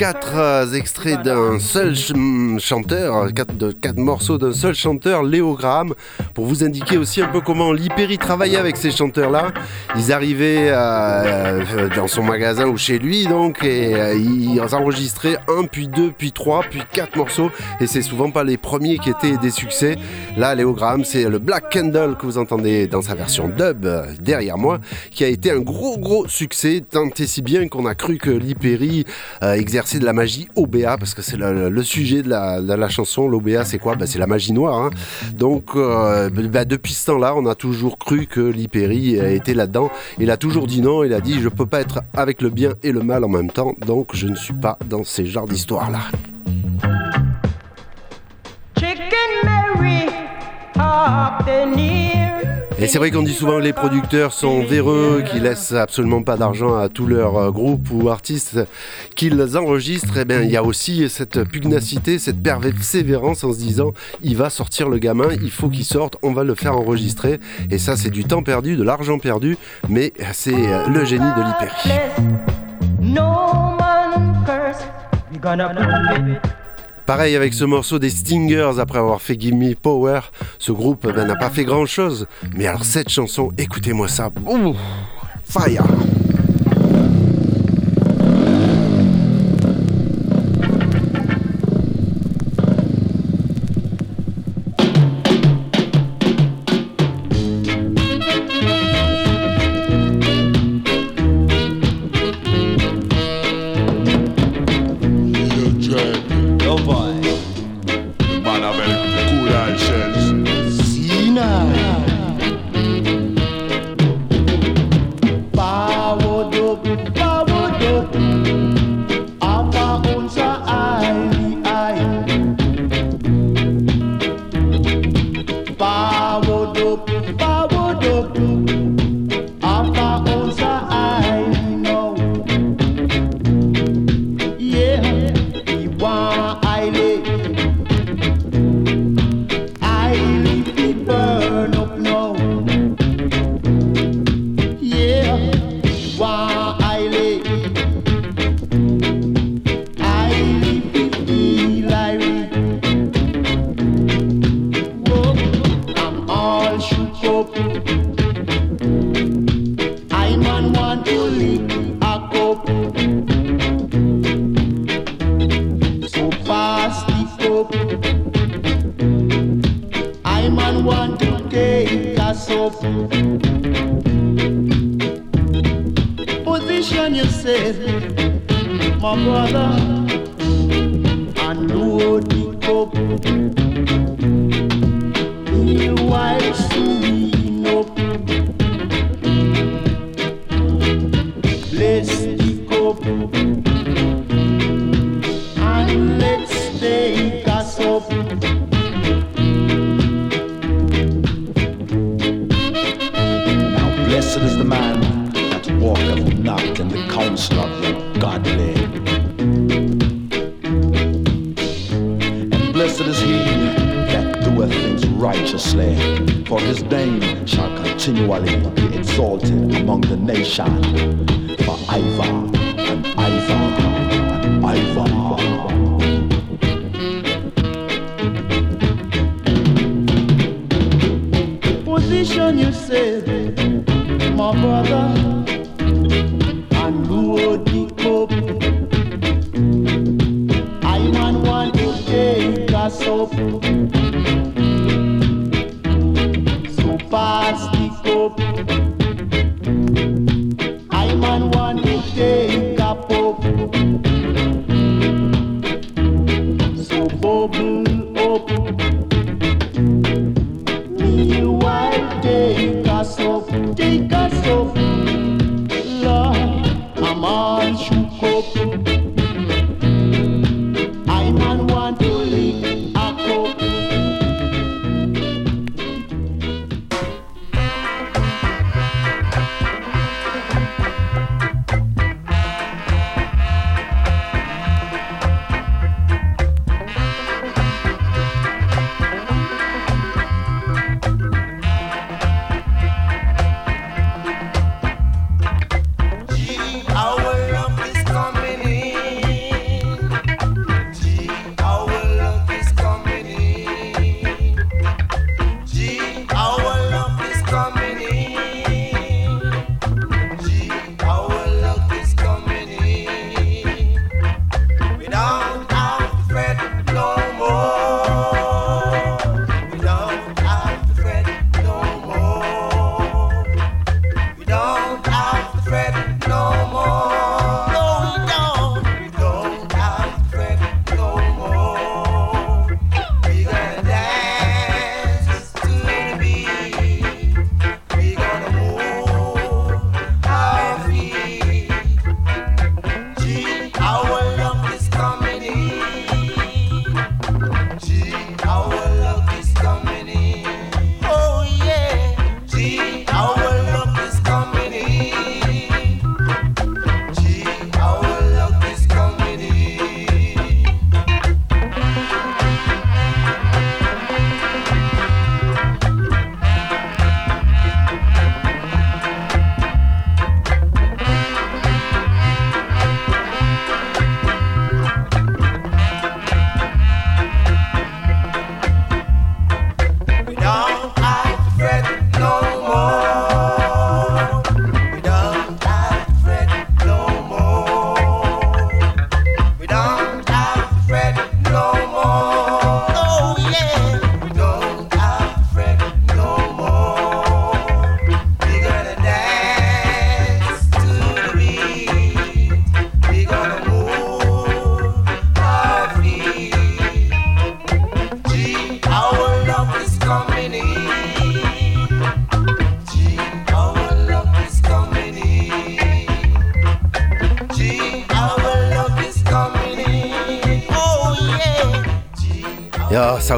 Quatre 0.00 0.74
extraits 0.74 1.22
d'un 1.22 1.58
seul 1.58 1.94
ch- 1.94 2.12
chanteur, 2.58 3.28
quatre 3.34 3.98
morceaux 3.98 4.38
d'un 4.38 4.52
seul 4.54 4.74
chanteur, 4.74 5.22
Léo 5.22 5.54
Graham, 5.54 5.92
pour 6.34 6.46
vous 6.46 6.64
indiquer 6.64 6.96
aussi 6.96 7.20
un 7.22 7.28
peu 7.28 7.40
comment 7.40 7.72
Lipéry 7.72 8.18
travaillait 8.18 8.56
avec 8.56 8.76
ces 8.76 8.90
chanteurs-là. 8.90 9.52
Ils 9.96 10.12
arrivaient 10.12 10.68
euh, 10.70 11.62
euh, 11.76 11.88
dans 11.94 12.06
son 12.06 12.22
magasin 12.22 12.66
ou 12.66 12.76
chez 12.76 12.98
lui, 12.98 13.26
donc, 13.26 13.64
et 13.64 13.94
euh, 13.94 14.14
ils 14.14 14.60
enregistraient 14.74 15.38
un, 15.48 15.64
puis 15.64 15.88
deux, 15.88 16.12
puis 16.16 16.32
trois, 16.32 16.62
puis 16.68 16.82
quatre 16.92 17.16
morceaux, 17.16 17.50
et 17.80 17.86
c'est 17.86 18.02
souvent 18.02 18.30
pas 18.30 18.44
les 18.44 18.56
premiers 18.56 18.98
qui 18.98 19.10
étaient 19.10 19.36
des 19.38 19.50
succès. 19.50 19.96
Là, 20.36 20.54
Léo 20.54 20.72
Graham, 20.72 21.04
c'est 21.04 21.28
le 21.28 21.38
Black 21.38 21.72
Candle 21.72 22.16
que 22.18 22.26
vous 22.26 22.38
entendez 22.38 22.86
dans 22.86 23.02
sa 23.02 23.14
version 23.14 23.48
dub 23.48 23.86
derrière 24.20 24.58
moi, 24.58 24.78
qui 25.10 25.24
a 25.24 25.28
été 25.28 25.50
un 25.50 25.60
gros 25.60 25.98
gros 25.98 26.28
succès, 26.28 26.82
tant 26.88 27.08
et 27.18 27.26
si 27.26 27.42
bien 27.42 27.68
qu'on 27.68 27.86
a 27.86 27.94
cru 27.94 28.18
que 28.18 28.30
Lipéry 28.30 29.04
exerçait 29.42 29.98
de 29.98 30.04
la 30.04 30.12
magie 30.12 30.48
OBA, 30.56 30.96
parce 30.96 31.14
que 31.14 31.22
c'est 31.22 31.36
le, 31.36 31.82
sujet 31.82 32.22
de 32.22 32.28
la, 32.28 32.88
chanson. 32.88 33.28
L'OBA, 33.28 33.64
c'est 33.64 33.78
quoi? 33.78 33.96
Bah, 33.96 34.06
C'est 34.06 34.18
la 34.18 34.26
magie 34.26 34.52
noire. 34.52 34.84
hein. 34.84 34.90
Donc, 35.34 35.74
bah, 36.28 36.64
depuis 36.64 36.92
ce 36.92 37.06
temps-là, 37.06 37.34
on 37.36 37.46
a 37.46 37.54
toujours 37.54 37.98
cru 37.98 38.26
que 38.26 38.40
Lipéry 38.40 39.18
euh, 39.18 39.34
était 39.34 39.54
là-dedans. 39.54 39.90
Il 40.18 40.30
a 40.30 40.36
toujours 40.36 40.66
dit 40.66 40.82
non. 40.82 41.04
Il 41.04 41.14
a 41.14 41.20
dit 41.20 41.40
Je 41.40 41.48
peux 41.48 41.66
pas 41.66 41.80
être 41.80 42.00
avec 42.14 42.42
le 42.42 42.50
bien 42.50 42.74
et 42.82 42.92
le 42.92 43.00
mal 43.00 43.24
en 43.24 43.28
même 43.28 43.50
temps, 43.50 43.74
donc 43.86 44.14
je 44.14 44.26
ne 44.26 44.36
suis 44.36 44.54
pas 44.54 44.78
dans 44.88 45.04
ces 45.04 45.24
genres 45.26 45.46
d'histoires-là. 45.46 46.00
Et 52.78 52.86
c'est 52.86 52.96
vrai 52.96 53.10
qu'on 53.10 53.22
dit 53.22 53.34
souvent 53.34 53.58
que 53.58 53.62
les 53.62 53.74
producteurs 53.74 54.32
sont 54.32 54.64
véreux, 54.64 55.22
qu'ils 55.30 55.42
laissent 55.42 55.72
absolument 55.72 56.22
pas 56.22 56.38
d'argent 56.38 56.78
à 56.78 56.88
tous 56.88 57.06
leurs 57.06 57.36
euh, 57.36 57.50
groupes 57.50 57.88
ou 57.92 58.08
artistes 58.08 58.58
qu'ils 59.16 59.58
enregistrent. 59.58 60.16
Et 60.16 60.24
bien, 60.24 60.40
il 60.40 60.50
y 60.50 60.56
a 60.56 60.62
aussi 60.62 61.06
cette 61.10 61.44
pugnacité, 61.44 62.18
cette 62.18 62.42
persévérance 62.42 63.44
en 63.44 63.52
se 63.52 63.58
disant 63.58 63.92
il 64.22 64.36
va 64.36 64.48
sortir 64.48 64.88
le 64.88 64.96
gamin, 64.96 65.28
il 65.42 65.50
faut 65.50 65.68
qu'il 65.68 65.84
sorte, 65.84 66.16
on 66.22 66.32
va 66.32 66.42
le 66.42 66.54
faire 66.54 66.74
enregistrer. 66.74 67.38
Et 67.70 67.76
ça, 67.76 67.96
c'est 67.96 68.08
du 68.08 68.24
temps 68.24 68.42
perdu, 68.42 68.76
de 68.76 68.82
l'argent 68.82 69.18
perdu, 69.18 69.58
mais 69.90 70.14
c'est 70.32 70.54
euh, 70.54 70.86
le 70.86 71.04
génie 71.04 71.30
de 71.36 71.42
l'hyper. 71.42 71.76
Pareil 77.06 77.36
avec 77.36 77.54
ce 77.54 77.64
morceau 77.64 77.98
des 77.98 78.10
Stingers 78.10 78.78
après 78.78 78.98
avoir 78.98 79.20
fait 79.20 79.40
Give 79.40 79.54
Me 79.54 79.74
Power. 79.74 80.20
Ce 80.58 80.72
groupe 80.72 81.06
ben, 81.06 81.26
n'a 81.26 81.36
pas 81.36 81.50
fait 81.50 81.64
grand 81.64 81.86
chose. 81.86 82.26
Mais 82.54 82.66
alors 82.66 82.84
cette 82.84 83.08
chanson, 83.08 83.50
écoutez-moi 83.58 84.08
ça. 84.08 84.30
Ouh, 84.46 84.74
fire 85.44 85.84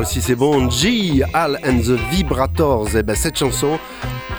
aussi 0.03 0.21
c'est 0.21 0.35
bon. 0.35 0.69
G, 0.69 1.23
Al 1.33 1.59
and 1.65 1.79
the 1.79 1.97
Vibrators. 2.11 2.97
Et 2.97 3.05
ben 3.05 3.15
cette 3.15 3.39
chanson, 3.39 3.79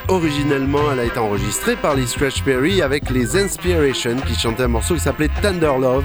originellement, 0.09 0.91
elle 0.91 0.99
a 0.99 1.05
été 1.05 1.17
enregistrée 1.17 1.77
par 1.77 1.95
les 1.95 2.05
Stretch 2.05 2.43
Perry 2.43 2.81
avec 2.81 3.09
les 3.09 3.37
Inspiration 3.37 4.17
qui 4.27 4.35
chantaient 4.35 4.63
un 4.63 4.67
morceau 4.67 4.95
qui 4.95 4.99
s'appelait 4.99 5.29
Tender 5.41 5.71
Love. 5.79 6.03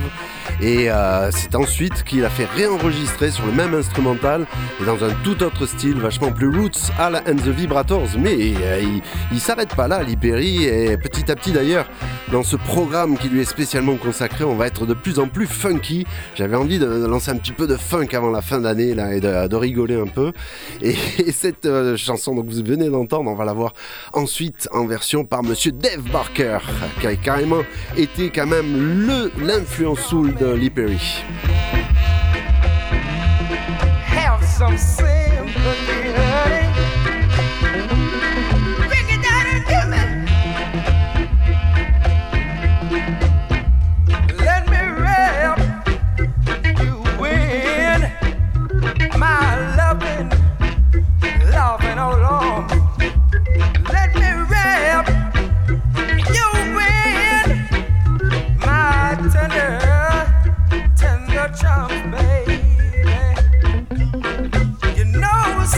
Et 0.61 0.90
euh, 0.90 1.30
c'est 1.32 1.56
ensuite 1.56 2.04
qu'il 2.04 2.24
a 2.24 2.30
fait 2.30 2.46
réenregistrer 2.56 3.30
sur 3.30 3.46
le 3.46 3.52
même 3.52 3.74
instrumental 3.74 4.46
et 4.80 4.84
dans 4.84 5.04
un 5.04 5.11
tout 5.24 5.42
autre 5.42 5.66
style, 5.66 5.98
vachement 5.98 6.30
plus 6.30 6.48
roots, 6.48 6.90
Al 6.98 7.16
and 7.16 7.36
the 7.36 7.48
Vibrators. 7.48 8.16
Mais 8.16 8.54
euh, 8.62 8.80
il, 8.80 9.02
il 9.32 9.40
s'arrête 9.40 9.74
pas 9.74 9.88
là, 9.88 10.00
Perry, 10.20 10.64
et 10.64 10.96
petit 10.96 11.30
à 11.30 11.34
petit 11.34 11.52
d'ailleurs, 11.52 11.86
dans 12.33 12.43
ce 12.43 12.57
programme 12.57 13.16
qui 13.16 13.31
lui 13.31 13.41
est 13.41 13.47
spécialement 13.47 13.97
consacré, 13.97 14.45
on 14.45 14.55
va 14.55 14.66
être 14.66 14.85
de 14.85 14.93
plus 14.93 15.18
en 15.18 15.29
plus 15.29 15.47
funky. 15.47 16.07
J'avais 16.35 16.57
envie 16.57 16.79
de 16.79 16.87
lancer 17.07 17.31
un 17.31 17.37
petit 17.37 17.53
peu 17.53 17.66
de 17.66 17.76
funk 17.76 18.09
avant 18.12 18.31
la 18.31 18.43
fin 18.43 18.61
d'année 18.61 18.95
là 18.95 19.14
et 19.14 19.20
de, 19.20 19.57
rigoler 19.57 19.95
un 19.95 20.07
peu. 20.07 20.33
Et, 20.83 20.95
cette 21.33 21.64
euh, 21.64 21.97
chanson 21.97 22.35
que 22.37 22.51
vous 22.51 22.62
venez 22.62 22.91
d'entendre, 22.91 23.31
on 23.31 23.35
va 23.35 23.47
la 23.47 23.55
voir 23.55 23.72
ensuite 24.12 24.68
en 24.72 24.85
version 24.87 25.24
par 25.24 25.43
Monsieur 25.43 25.72
Dave 25.72 26.03
Barker, 26.12 26.59
qui 27.01 27.07
a 27.07 27.16
carrément 27.16 27.62
été 27.97 28.31
quand 28.31 28.47
même 28.47 29.07
le 29.07 29.31
l'influence 29.43 30.01
soul 30.01 30.35
de 30.35 30.53
Lee 30.53 30.70
Perry. 30.70 31.24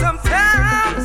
sometimes. 0.01 1.00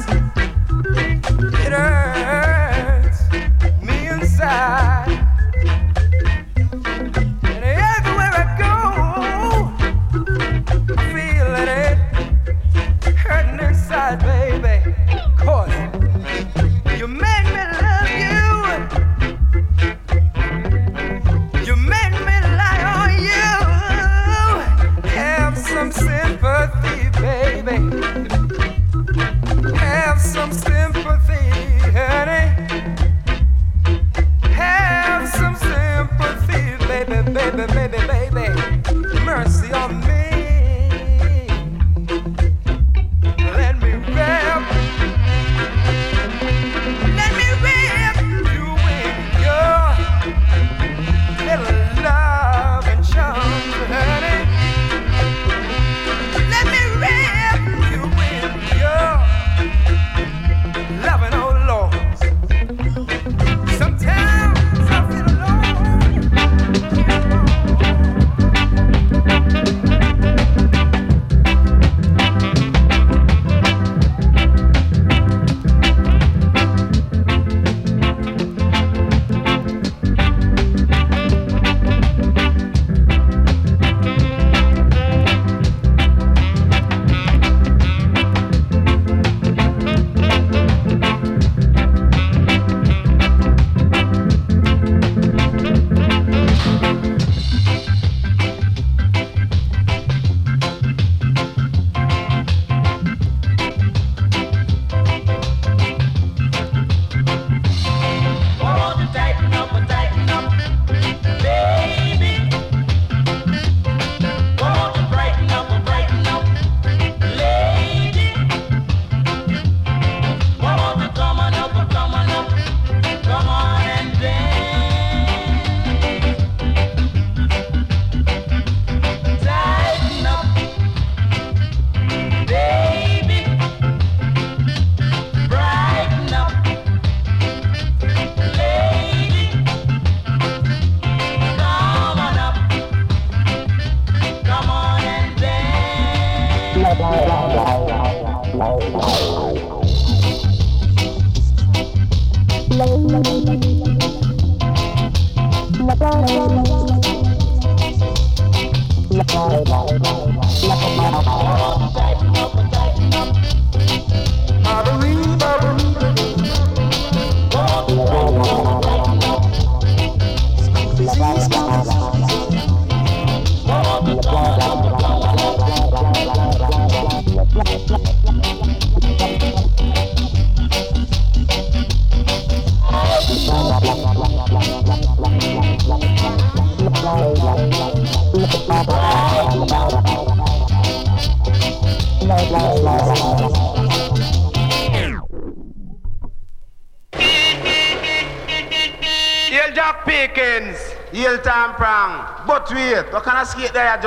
there, 203.65 203.99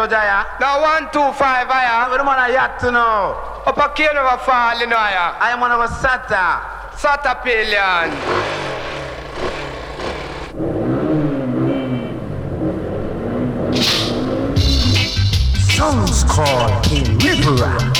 Now 0.60 0.82
one, 0.82 1.12
two, 1.12 1.34
five, 1.34 1.70
I 1.70 2.06
am. 2.06 2.12
What 2.12 2.24
man 2.24 2.40
I 2.40 2.52
had 2.52 2.78
to 2.80 2.92
know? 2.92 3.36
Up 3.66 3.78
a 3.78 3.94
kill 3.96 4.16
of 4.16 4.40
a 4.40 4.44
fall, 4.44 4.80
you 4.80 4.88
know. 4.88 4.98
I 4.98 5.52
am 5.52 5.60
one 5.60 5.72
of 5.72 5.80
a 5.80 5.88
sata. 5.88 6.62
Sata 6.94 7.42
pillion. 7.44 8.12
Songs 15.76 16.24
called 16.26 16.88
in 16.92 17.18
River 17.18 17.54
Rock. 17.64 17.96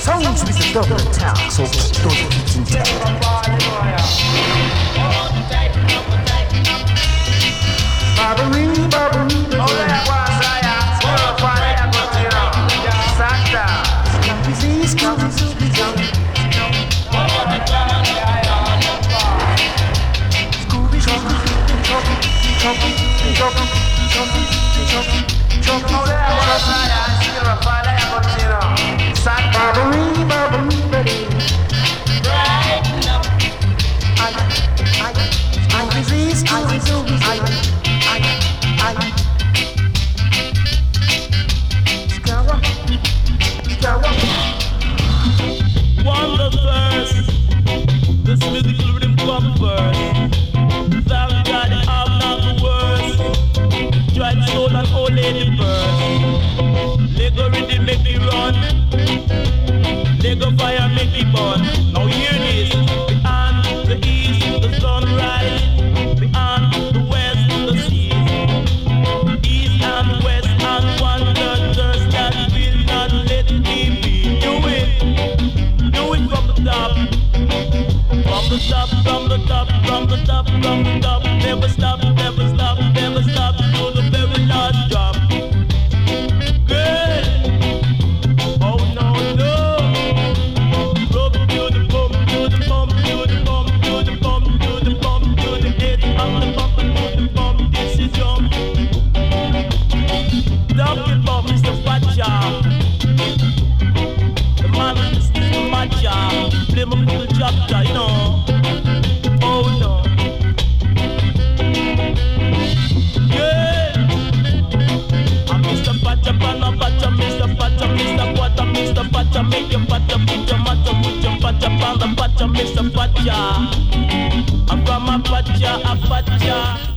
Songs 0.00 0.44
with 0.44 0.58
a 0.58 0.72
double 0.72 0.96
attack, 0.96 1.50
so 1.50 1.66
ba 8.34 8.44
ba 8.92 9.19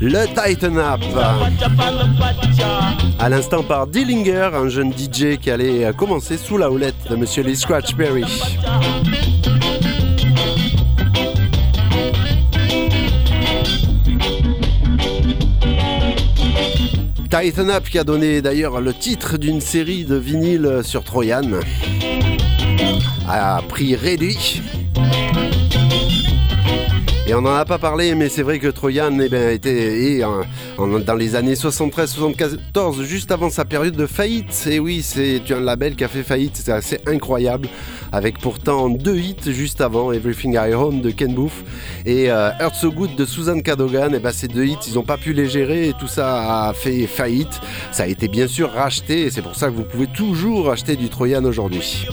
Le 0.06 0.26
Tighten 0.36 0.78
Up. 0.80 1.00
À 3.20 3.30
l'instant 3.30 3.64
par 3.64 3.88
Dillinger, 3.88 4.50
un 4.54 4.68
jeune 4.68 4.92
DJ 4.92 5.38
qui 5.38 5.50
allait 5.50 5.94
commencer 5.96 6.36
sous 6.36 6.58
la 6.58 6.70
houlette 6.70 7.10
de 7.10 7.16
Monsieur 7.16 7.42
Lee 7.42 7.56
Scratch 7.56 7.96
Perry. 7.96 8.26
Tighten 17.30 17.70
Up 17.70 17.86
qui 17.90 17.98
a 17.98 18.04
donné 18.04 18.42
d'ailleurs 18.42 18.82
le 18.82 18.94
titre 18.94 19.38
d'une 19.38 19.62
série 19.62 20.04
de 20.04 20.16
vinyles 20.16 20.82
sur 20.84 21.06
Troyan 21.06 21.62
à 23.26 23.62
prix 23.70 23.96
réduit. 23.96 24.62
Et 27.34 27.36
on 27.36 27.42
n'en 27.42 27.56
a 27.56 27.66
pas 27.66 27.80
parlé, 27.80 28.14
mais 28.14 28.30
c'est 28.30 28.44
vrai 28.44 28.60
que 28.60 28.68
Troyan 28.68 29.18
eh 29.20 29.28
ben, 29.28 29.50
était 29.50 30.22
dans 30.78 31.16
les 31.16 31.36
années 31.36 31.56
73-74, 31.56 33.02
juste 33.02 33.32
avant 33.32 33.50
sa 33.50 33.66
période 33.66 33.96
de 33.96 34.06
faillite. 34.06 34.68
Et 34.70 34.78
oui, 34.78 35.02
c'est 35.02 35.42
un 35.50 35.60
label 35.60 35.96
qui 35.96 36.04
a 36.04 36.08
fait 36.08 36.22
faillite, 36.22 36.56
c'est 36.58 36.72
assez 36.72 37.00
incroyable, 37.08 37.70
avec 38.12 38.38
pourtant 38.38 38.88
deux 38.88 39.18
hits 39.18 39.52
juste 39.52 39.82
avant, 39.82 40.12
Everything 40.12 40.54
I 40.54 40.76
Own 40.76 41.02
de 41.02 41.10
Ken 41.10 41.34
Booth 41.34 41.66
et 42.06 42.30
euh, 42.30 42.52
So 42.80 42.92
Good 42.92 43.16
de 43.16 43.26
Susan 43.26 43.60
Cadogan. 43.62 44.14
Et 44.14 44.20
ben, 44.20 44.32
ces 44.32 44.48
deux 44.48 44.66
hits, 44.66 44.78
ils 44.88 44.94
n'ont 44.94 45.02
pas 45.02 45.18
pu 45.18 45.34
les 45.34 45.48
gérer 45.48 45.88
et 45.88 45.94
tout 45.94 46.08
ça 46.08 46.68
a 46.68 46.74
fait 46.74 47.08
faillite. 47.08 47.62
Ça 47.92 48.04
a 48.04 48.06
été 48.06 48.28
bien 48.28 48.46
sûr 48.46 48.72
racheté 48.72 49.22
et 49.22 49.32
c'est 49.32 49.42
pour 49.42 49.56
ça 49.56 49.70
que 49.70 49.74
vous 49.74 49.86
pouvez 49.86 50.06
toujours 50.06 50.70
acheter 50.70 50.96
du 50.96 51.10
Troyan 51.10 51.44
aujourd'hui. 51.46 52.06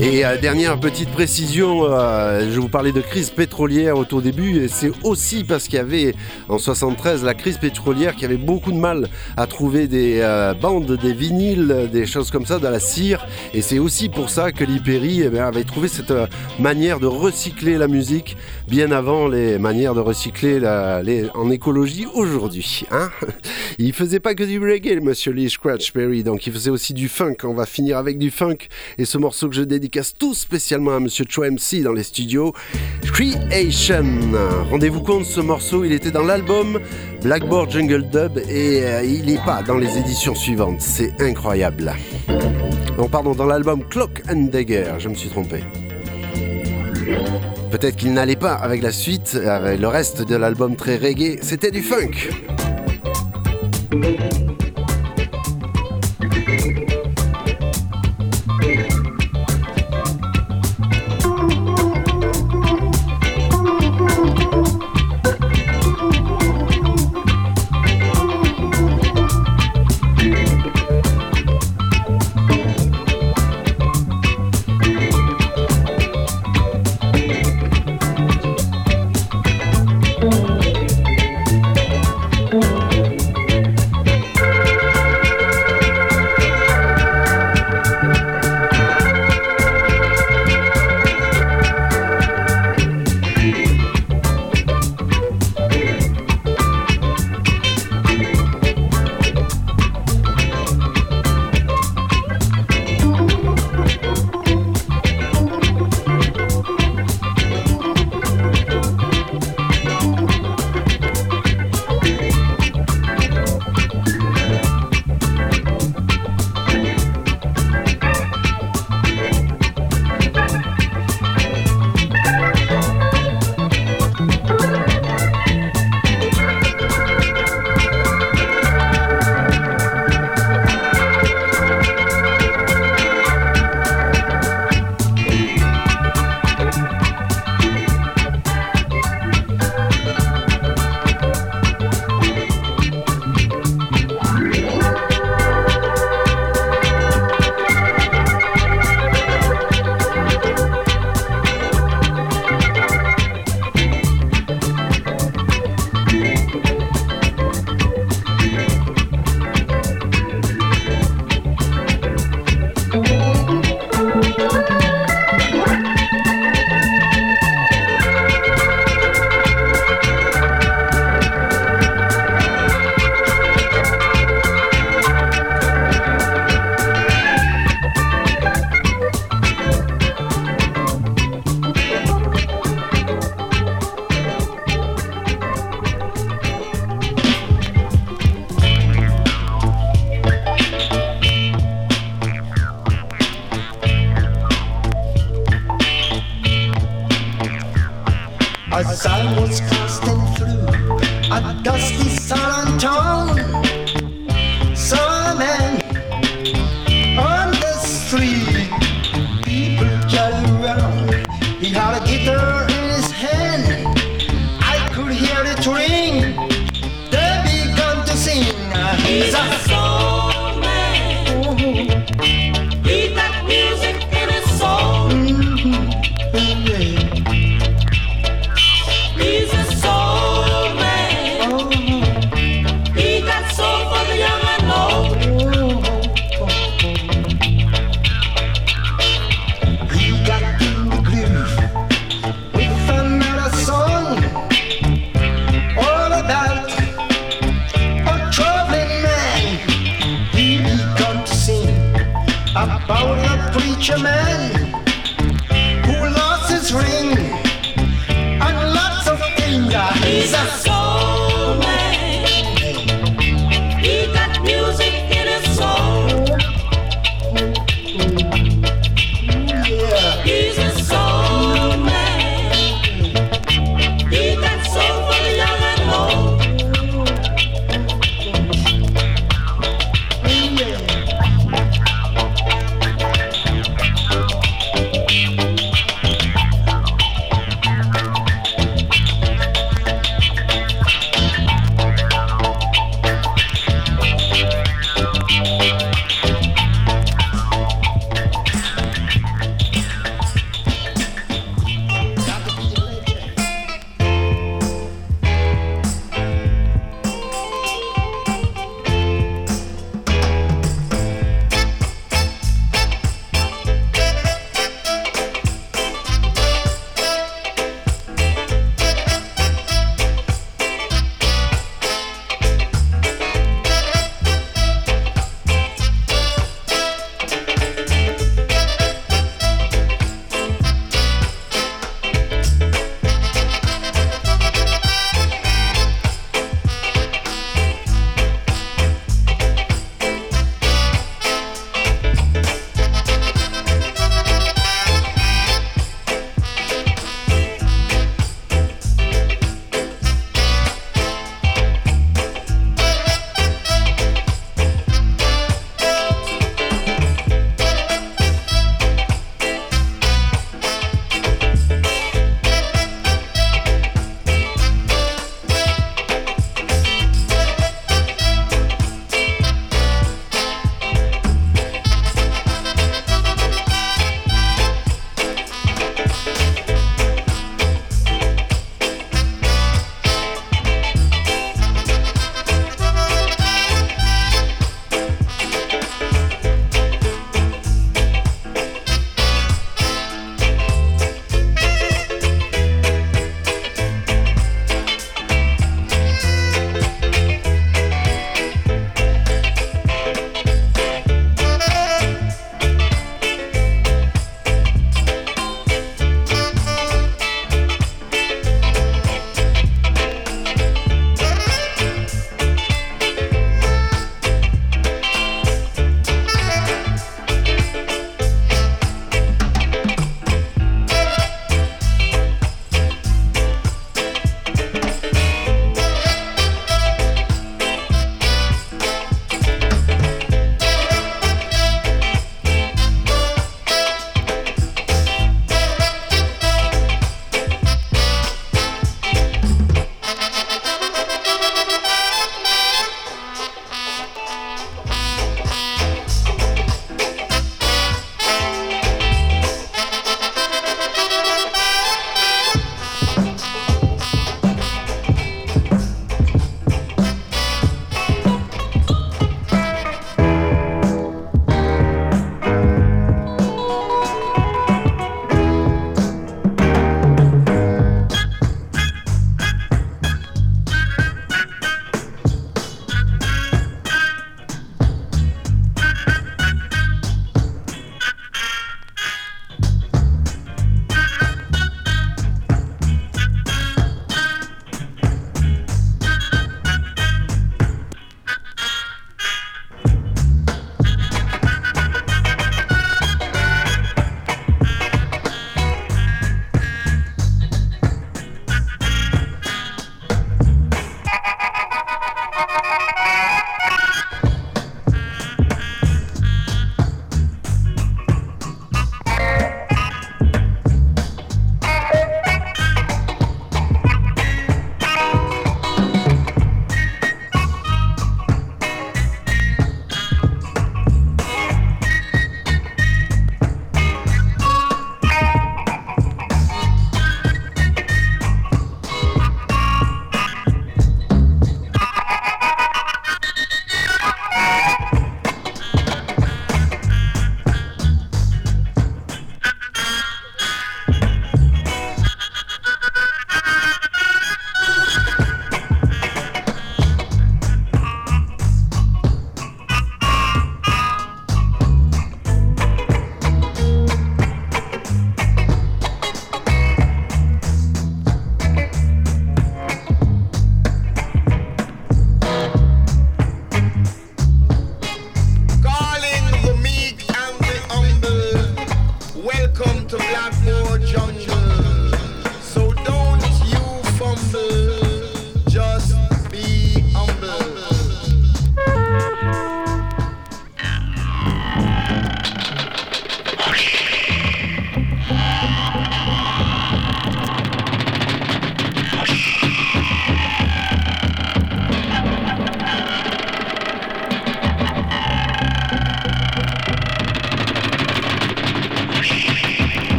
Et 0.00 0.26
euh, 0.26 0.36
dernière 0.36 0.80
petite 0.80 1.08
précision, 1.10 1.84
euh, 1.84 2.50
je 2.52 2.58
vous 2.58 2.68
parlais 2.68 2.90
de 2.90 3.00
crise 3.00 3.30
pétrolière 3.30 3.96
au 3.96 4.04
tout 4.04 4.20
début, 4.20 4.58
et 4.58 4.66
c'est 4.66 4.90
aussi 5.04 5.44
parce 5.44 5.68
qu'il 5.68 5.76
y 5.76 5.80
avait 5.80 6.16
en 6.48 6.58
73 6.58 7.22
la 7.22 7.34
crise 7.34 7.58
pétrolière 7.58 8.16
qui 8.16 8.24
avait 8.24 8.36
beaucoup 8.36 8.72
de 8.72 8.76
mal 8.76 9.06
à 9.36 9.46
trouver 9.46 9.86
des 9.86 10.18
euh, 10.20 10.52
bandes, 10.52 10.98
des 11.00 11.12
vinyles, 11.12 11.88
des 11.92 12.06
choses 12.06 12.32
comme 12.32 12.44
ça 12.44 12.58
dans 12.58 12.70
la 12.70 12.80
cire, 12.80 13.24
et 13.54 13.62
c'est 13.62 13.78
aussi 13.78 14.08
pour 14.08 14.30
ça 14.30 14.50
que 14.50 14.64
l'Hyperi 14.64 15.22
eh 15.32 15.38
avait 15.38 15.62
trouvé 15.62 15.86
cette 15.86 16.12
manière 16.58 16.98
de 16.98 17.06
recycler 17.06 17.78
la 17.78 17.86
musique 17.86 18.36
bien 18.68 18.90
avant 18.90 19.28
les 19.28 19.58
manières 19.58 19.94
de 19.94 20.00
recycler 20.00 20.60
en 21.34 21.50
écologie 21.50 22.06
aujourd'hui. 22.14 22.84
Hein 22.90 23.10
il 23.78 23.92
faisait 23.92 24.20
pas 24.20 24.34
que 24.34 24.44
du 24.44 24.58
reggae, 24.58 25.00
monsieur 25.02 25.32
Lee 25.32 25.50
Scratch 25.50 25.92
Perry, 25.92 26.22
donc 26.22 26.46
il 26.46 26.52
faisait 26.52 26.70
aussi 26.70 26.94
du 26.94 27.08
funk. 27.08 27.36
On 27.44 27.54
va 27.54 27.66
finir 27.66 27.98
avec 27.98 28.18
du 28.18 28.30
funk 28.30 28.56
et 28.98 29.04
ce 29.04 29.18
morceau 29.18 29.48
que 29.48 29.54
je 29.54 29.62
dédicace 29.62 30.14
tout 30.16 30.34
spécialement 30.34 30.96
à 30.96 31.00
monsieur 31.00 31.24
Cho 31.28 31.42
MC 31.42 31.82
dans 31.82 31.92
les 31.92 32.02
studios, 32.02 32.52
Creation. 33.12 34.04
Rendez-vous 34.70 35.02
compte, 35.02 35.24
ce 35.24 35.40
morceau, 35.40 35.84
il 35.84 35.92
était 35.92 36.10
dans 36.10 36.24
l'album 36.24 36.80
Blackboard 37.22 37.70
Jungle 37.70 38.08
Dub 38.10 38.38
et 38.48 38.84
euh, 38.84 39.02
il 39.04 39.26
n'est 39.26 39.44
pas 39.44 39.62
dans 39.62 39.78
les 39.78 39.98
éditions 39.98 40.34
suivantes. 40.34 40.80
C'est 40.80 41.20
incroyable. 41.20 41.94
Non, 42.98 43.08
pardon, 43.08 43.32
dans 43.32 43.46
l'album 43.46 43.84
Clock 43.88 44.22
and 44.30 44.48
Dagger, 44.52 44.94
je 44.98 45.08
me 45.08 45.14
suis 45.14 45.28
trompé. 45.28 45.60
Peut-être 47.74 47.96
qu'il 47.96 48.12
n'allait 48.12 48.36
pas 48.36 48.54
avec 48.54 48.82
la 48.82 48.92
suite, 48.92 49.34
avec 49.34 49.80
le 49.80 49.88
reste 49.88 50.22
de 50.22 50.36
l'album 50.36 50.76
très 50.76 50.96
reggae, 50.96 51.38
c'était 51.42 51.72
du 51.72 51.82
funk. 51.82 52.12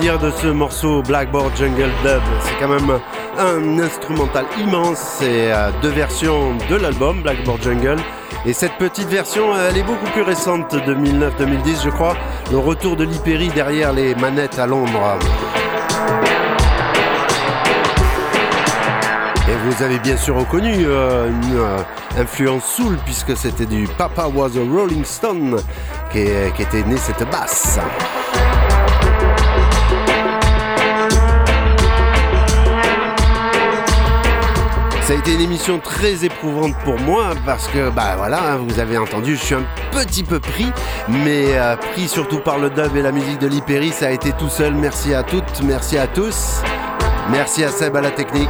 De 0.00 0.30
ce 0.30 0.48
morceau 0.48 1.02
Blackboard 1.02 1.56
Jungle 1.56 1.90
Dub 2.04 2.20
C'est 2.42 2.54
quand 2.60 2.68
même 2.68 3.00
un 3.38 3.78
instrumental 3.78 4.44
immense 4.60 5.22
et 5.22 5.50
euh, 5.50 5.70
deux 5.80 5.88
versions 5.88 6.54
de 6.68 6.76
l'album 6.76 7.22
Blackboard 7.22 7.62
Jungle. 7.62 7.96
Et 8.44 8.52
cette 8.52 8.74
petite 8.74 9.08
version, 9.08 9.56
elle 9.56 9.76
est 9.78 9.82
beaucoup 9.82 10.06
plus 10.12 10.22
récente, 10.22 10.74
2009-2010 10.74 11.84
je 11.84 11.90
crois. 11.90 12.14
Le 12.50 12.58
retour 12.58 12.96
de 12.96 13.04
Liperi 13.04 13.48
derrière 13.48 13.92
les 13.94 14.14
manettes 14.14 14.58
à 14.58 14.66
Londres. 14.66 15.18
Et 19.48 19.56
vous 19.64 19.82
avez 19.82 19.98
bien 19.98 20.18
sûr 20.18 20.36
reconnu 20.36 20.84
euh, 20.86 21.30
une 21.30 21.56
euh, 21.56 21.78
influence 22.18 22.64
soul 22.64 22.98
puisque 23.04 23.34
c'était 23.34 23.66
du 23.66 23.88
Papa 23.96 24.26
Was 24.26 24.58
a 24.58 24.60
Rolling 24.60 25.04
Stone 25.04 25.56
qui, 26.12 26.26
qui 26.54 26.62
était 26.62 26.82
né 26.82 26.96
cette 26.98 27.28
basse. 27.30 27.78
Ça 35.06 35.12
a 35.12 35.16
été 35.16 35.34
une 35.34 35.40
émission 35.40 35.78
très 35.78 36.24
éprouvante 36.24 36.74
pour 36.84 36.98
moi 36.98 37.26
parce 37.44 37.68
que, 37.68 37.90
bah 37.90 38.16
voilà, 38.16 38.54
hein, 38.54 38.56
vous 38.56 38.80
avez 38.80 38.98
entendu, 38.98 39.36
je 39.36 39.40
suis 39.40 39.54
un 39.54 39.62
petit 39.92 40.24
peu 40.24 40.40
pris, 40.40 40.66
mais 41.08 41.56
euh, 41.56 41.76
pris 41.76 42.08
surtout 42.08 42.40
par 42.40 42.58
le 42.58 42.70
dub 42.70 42.96
et 42.96 43.02
la 43.02 43.12
musique 43.12 43.38
de 43.38 43.46
l'Hyperi, 43.46 43.92
ça 43.92 44.08
a 44.08 44.10
été 44.10 44.32
tout 44.32 44.48
seul. 44.48 44.74
Merci 44.74 45.14
à 45.14 45.22
toutes, 45.22 45.62
merci 45.62 45.96
à 45.96 46.08
tous, 46.08 46.60
merci 47.30 47.62
à 47.62 47.68
Seb 47.68 47.94
à 47.94 48.00
la 48.00 48.10
technique. 48.10 48.48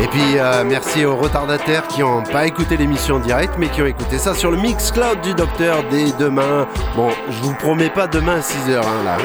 Et 0.00 0.06
puis 0.06 0.38
euh, 0.38 0.62
merci 0.64 1.04
aux 1.04 1.16
retardataires 1.16 1.88
qui 1.88 2.02
n'ont 2.02 2.22
pas 2.22 2.46
écouté 2.46 2.76
l'émission 2.76 3.16
en 3.16 3.18
direct 3.18 3.54
mais 3.58 3.66
qui 3.66 3.82
ont 3.82 3.86
écouté 3.86 4.16
ça 4.16 4.32
sur 4.32 4.52
le 4.52 4.58
Mixcloud 4.58 5.22
du 5.22 5.34
docteur 5.34 5.82
dès 5.90 6.12
demain. 6.20 6.68
Bon, 6.94 7.08
je 7.28 7.42
vous 7.42 7.54
promets 7.54 7.90
pas 7.90 8.06
demain 8.06 8.36
à 8.36 8.40
6h 8.40 8.76
hein, 8.76 9.04
là. 9.04 9.16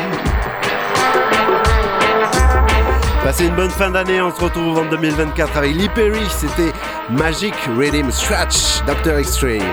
Passez 3.23 3.45
une 3.45 3.55
bonne 3.55 3.69
fin 3.69 3.89
d'année, 3.89 4.21
on 4.21 4.35
se 4.35 4.41
retrouve 4.41 4.77
en 4.79 4.85
2024 4.89 5.57
avec 5.57 5.75
Lee 5.75 5.87
Perry, 5.95 6.19
c'était 6.29 6.73
Magic 7.09 7.53
Rhythm 7.77 8.11
Scratch, 8.11 8.83
Dr. 8.85 9.17
Extreme. 9.17 9.63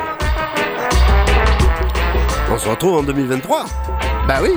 On 2.49 2.59
se 2.59 2.69
retrouve 2.69 2.99
en 2.99 3.03
2023 3.03 3.67
Bah 4.29 4.39
oui 4.41 4.55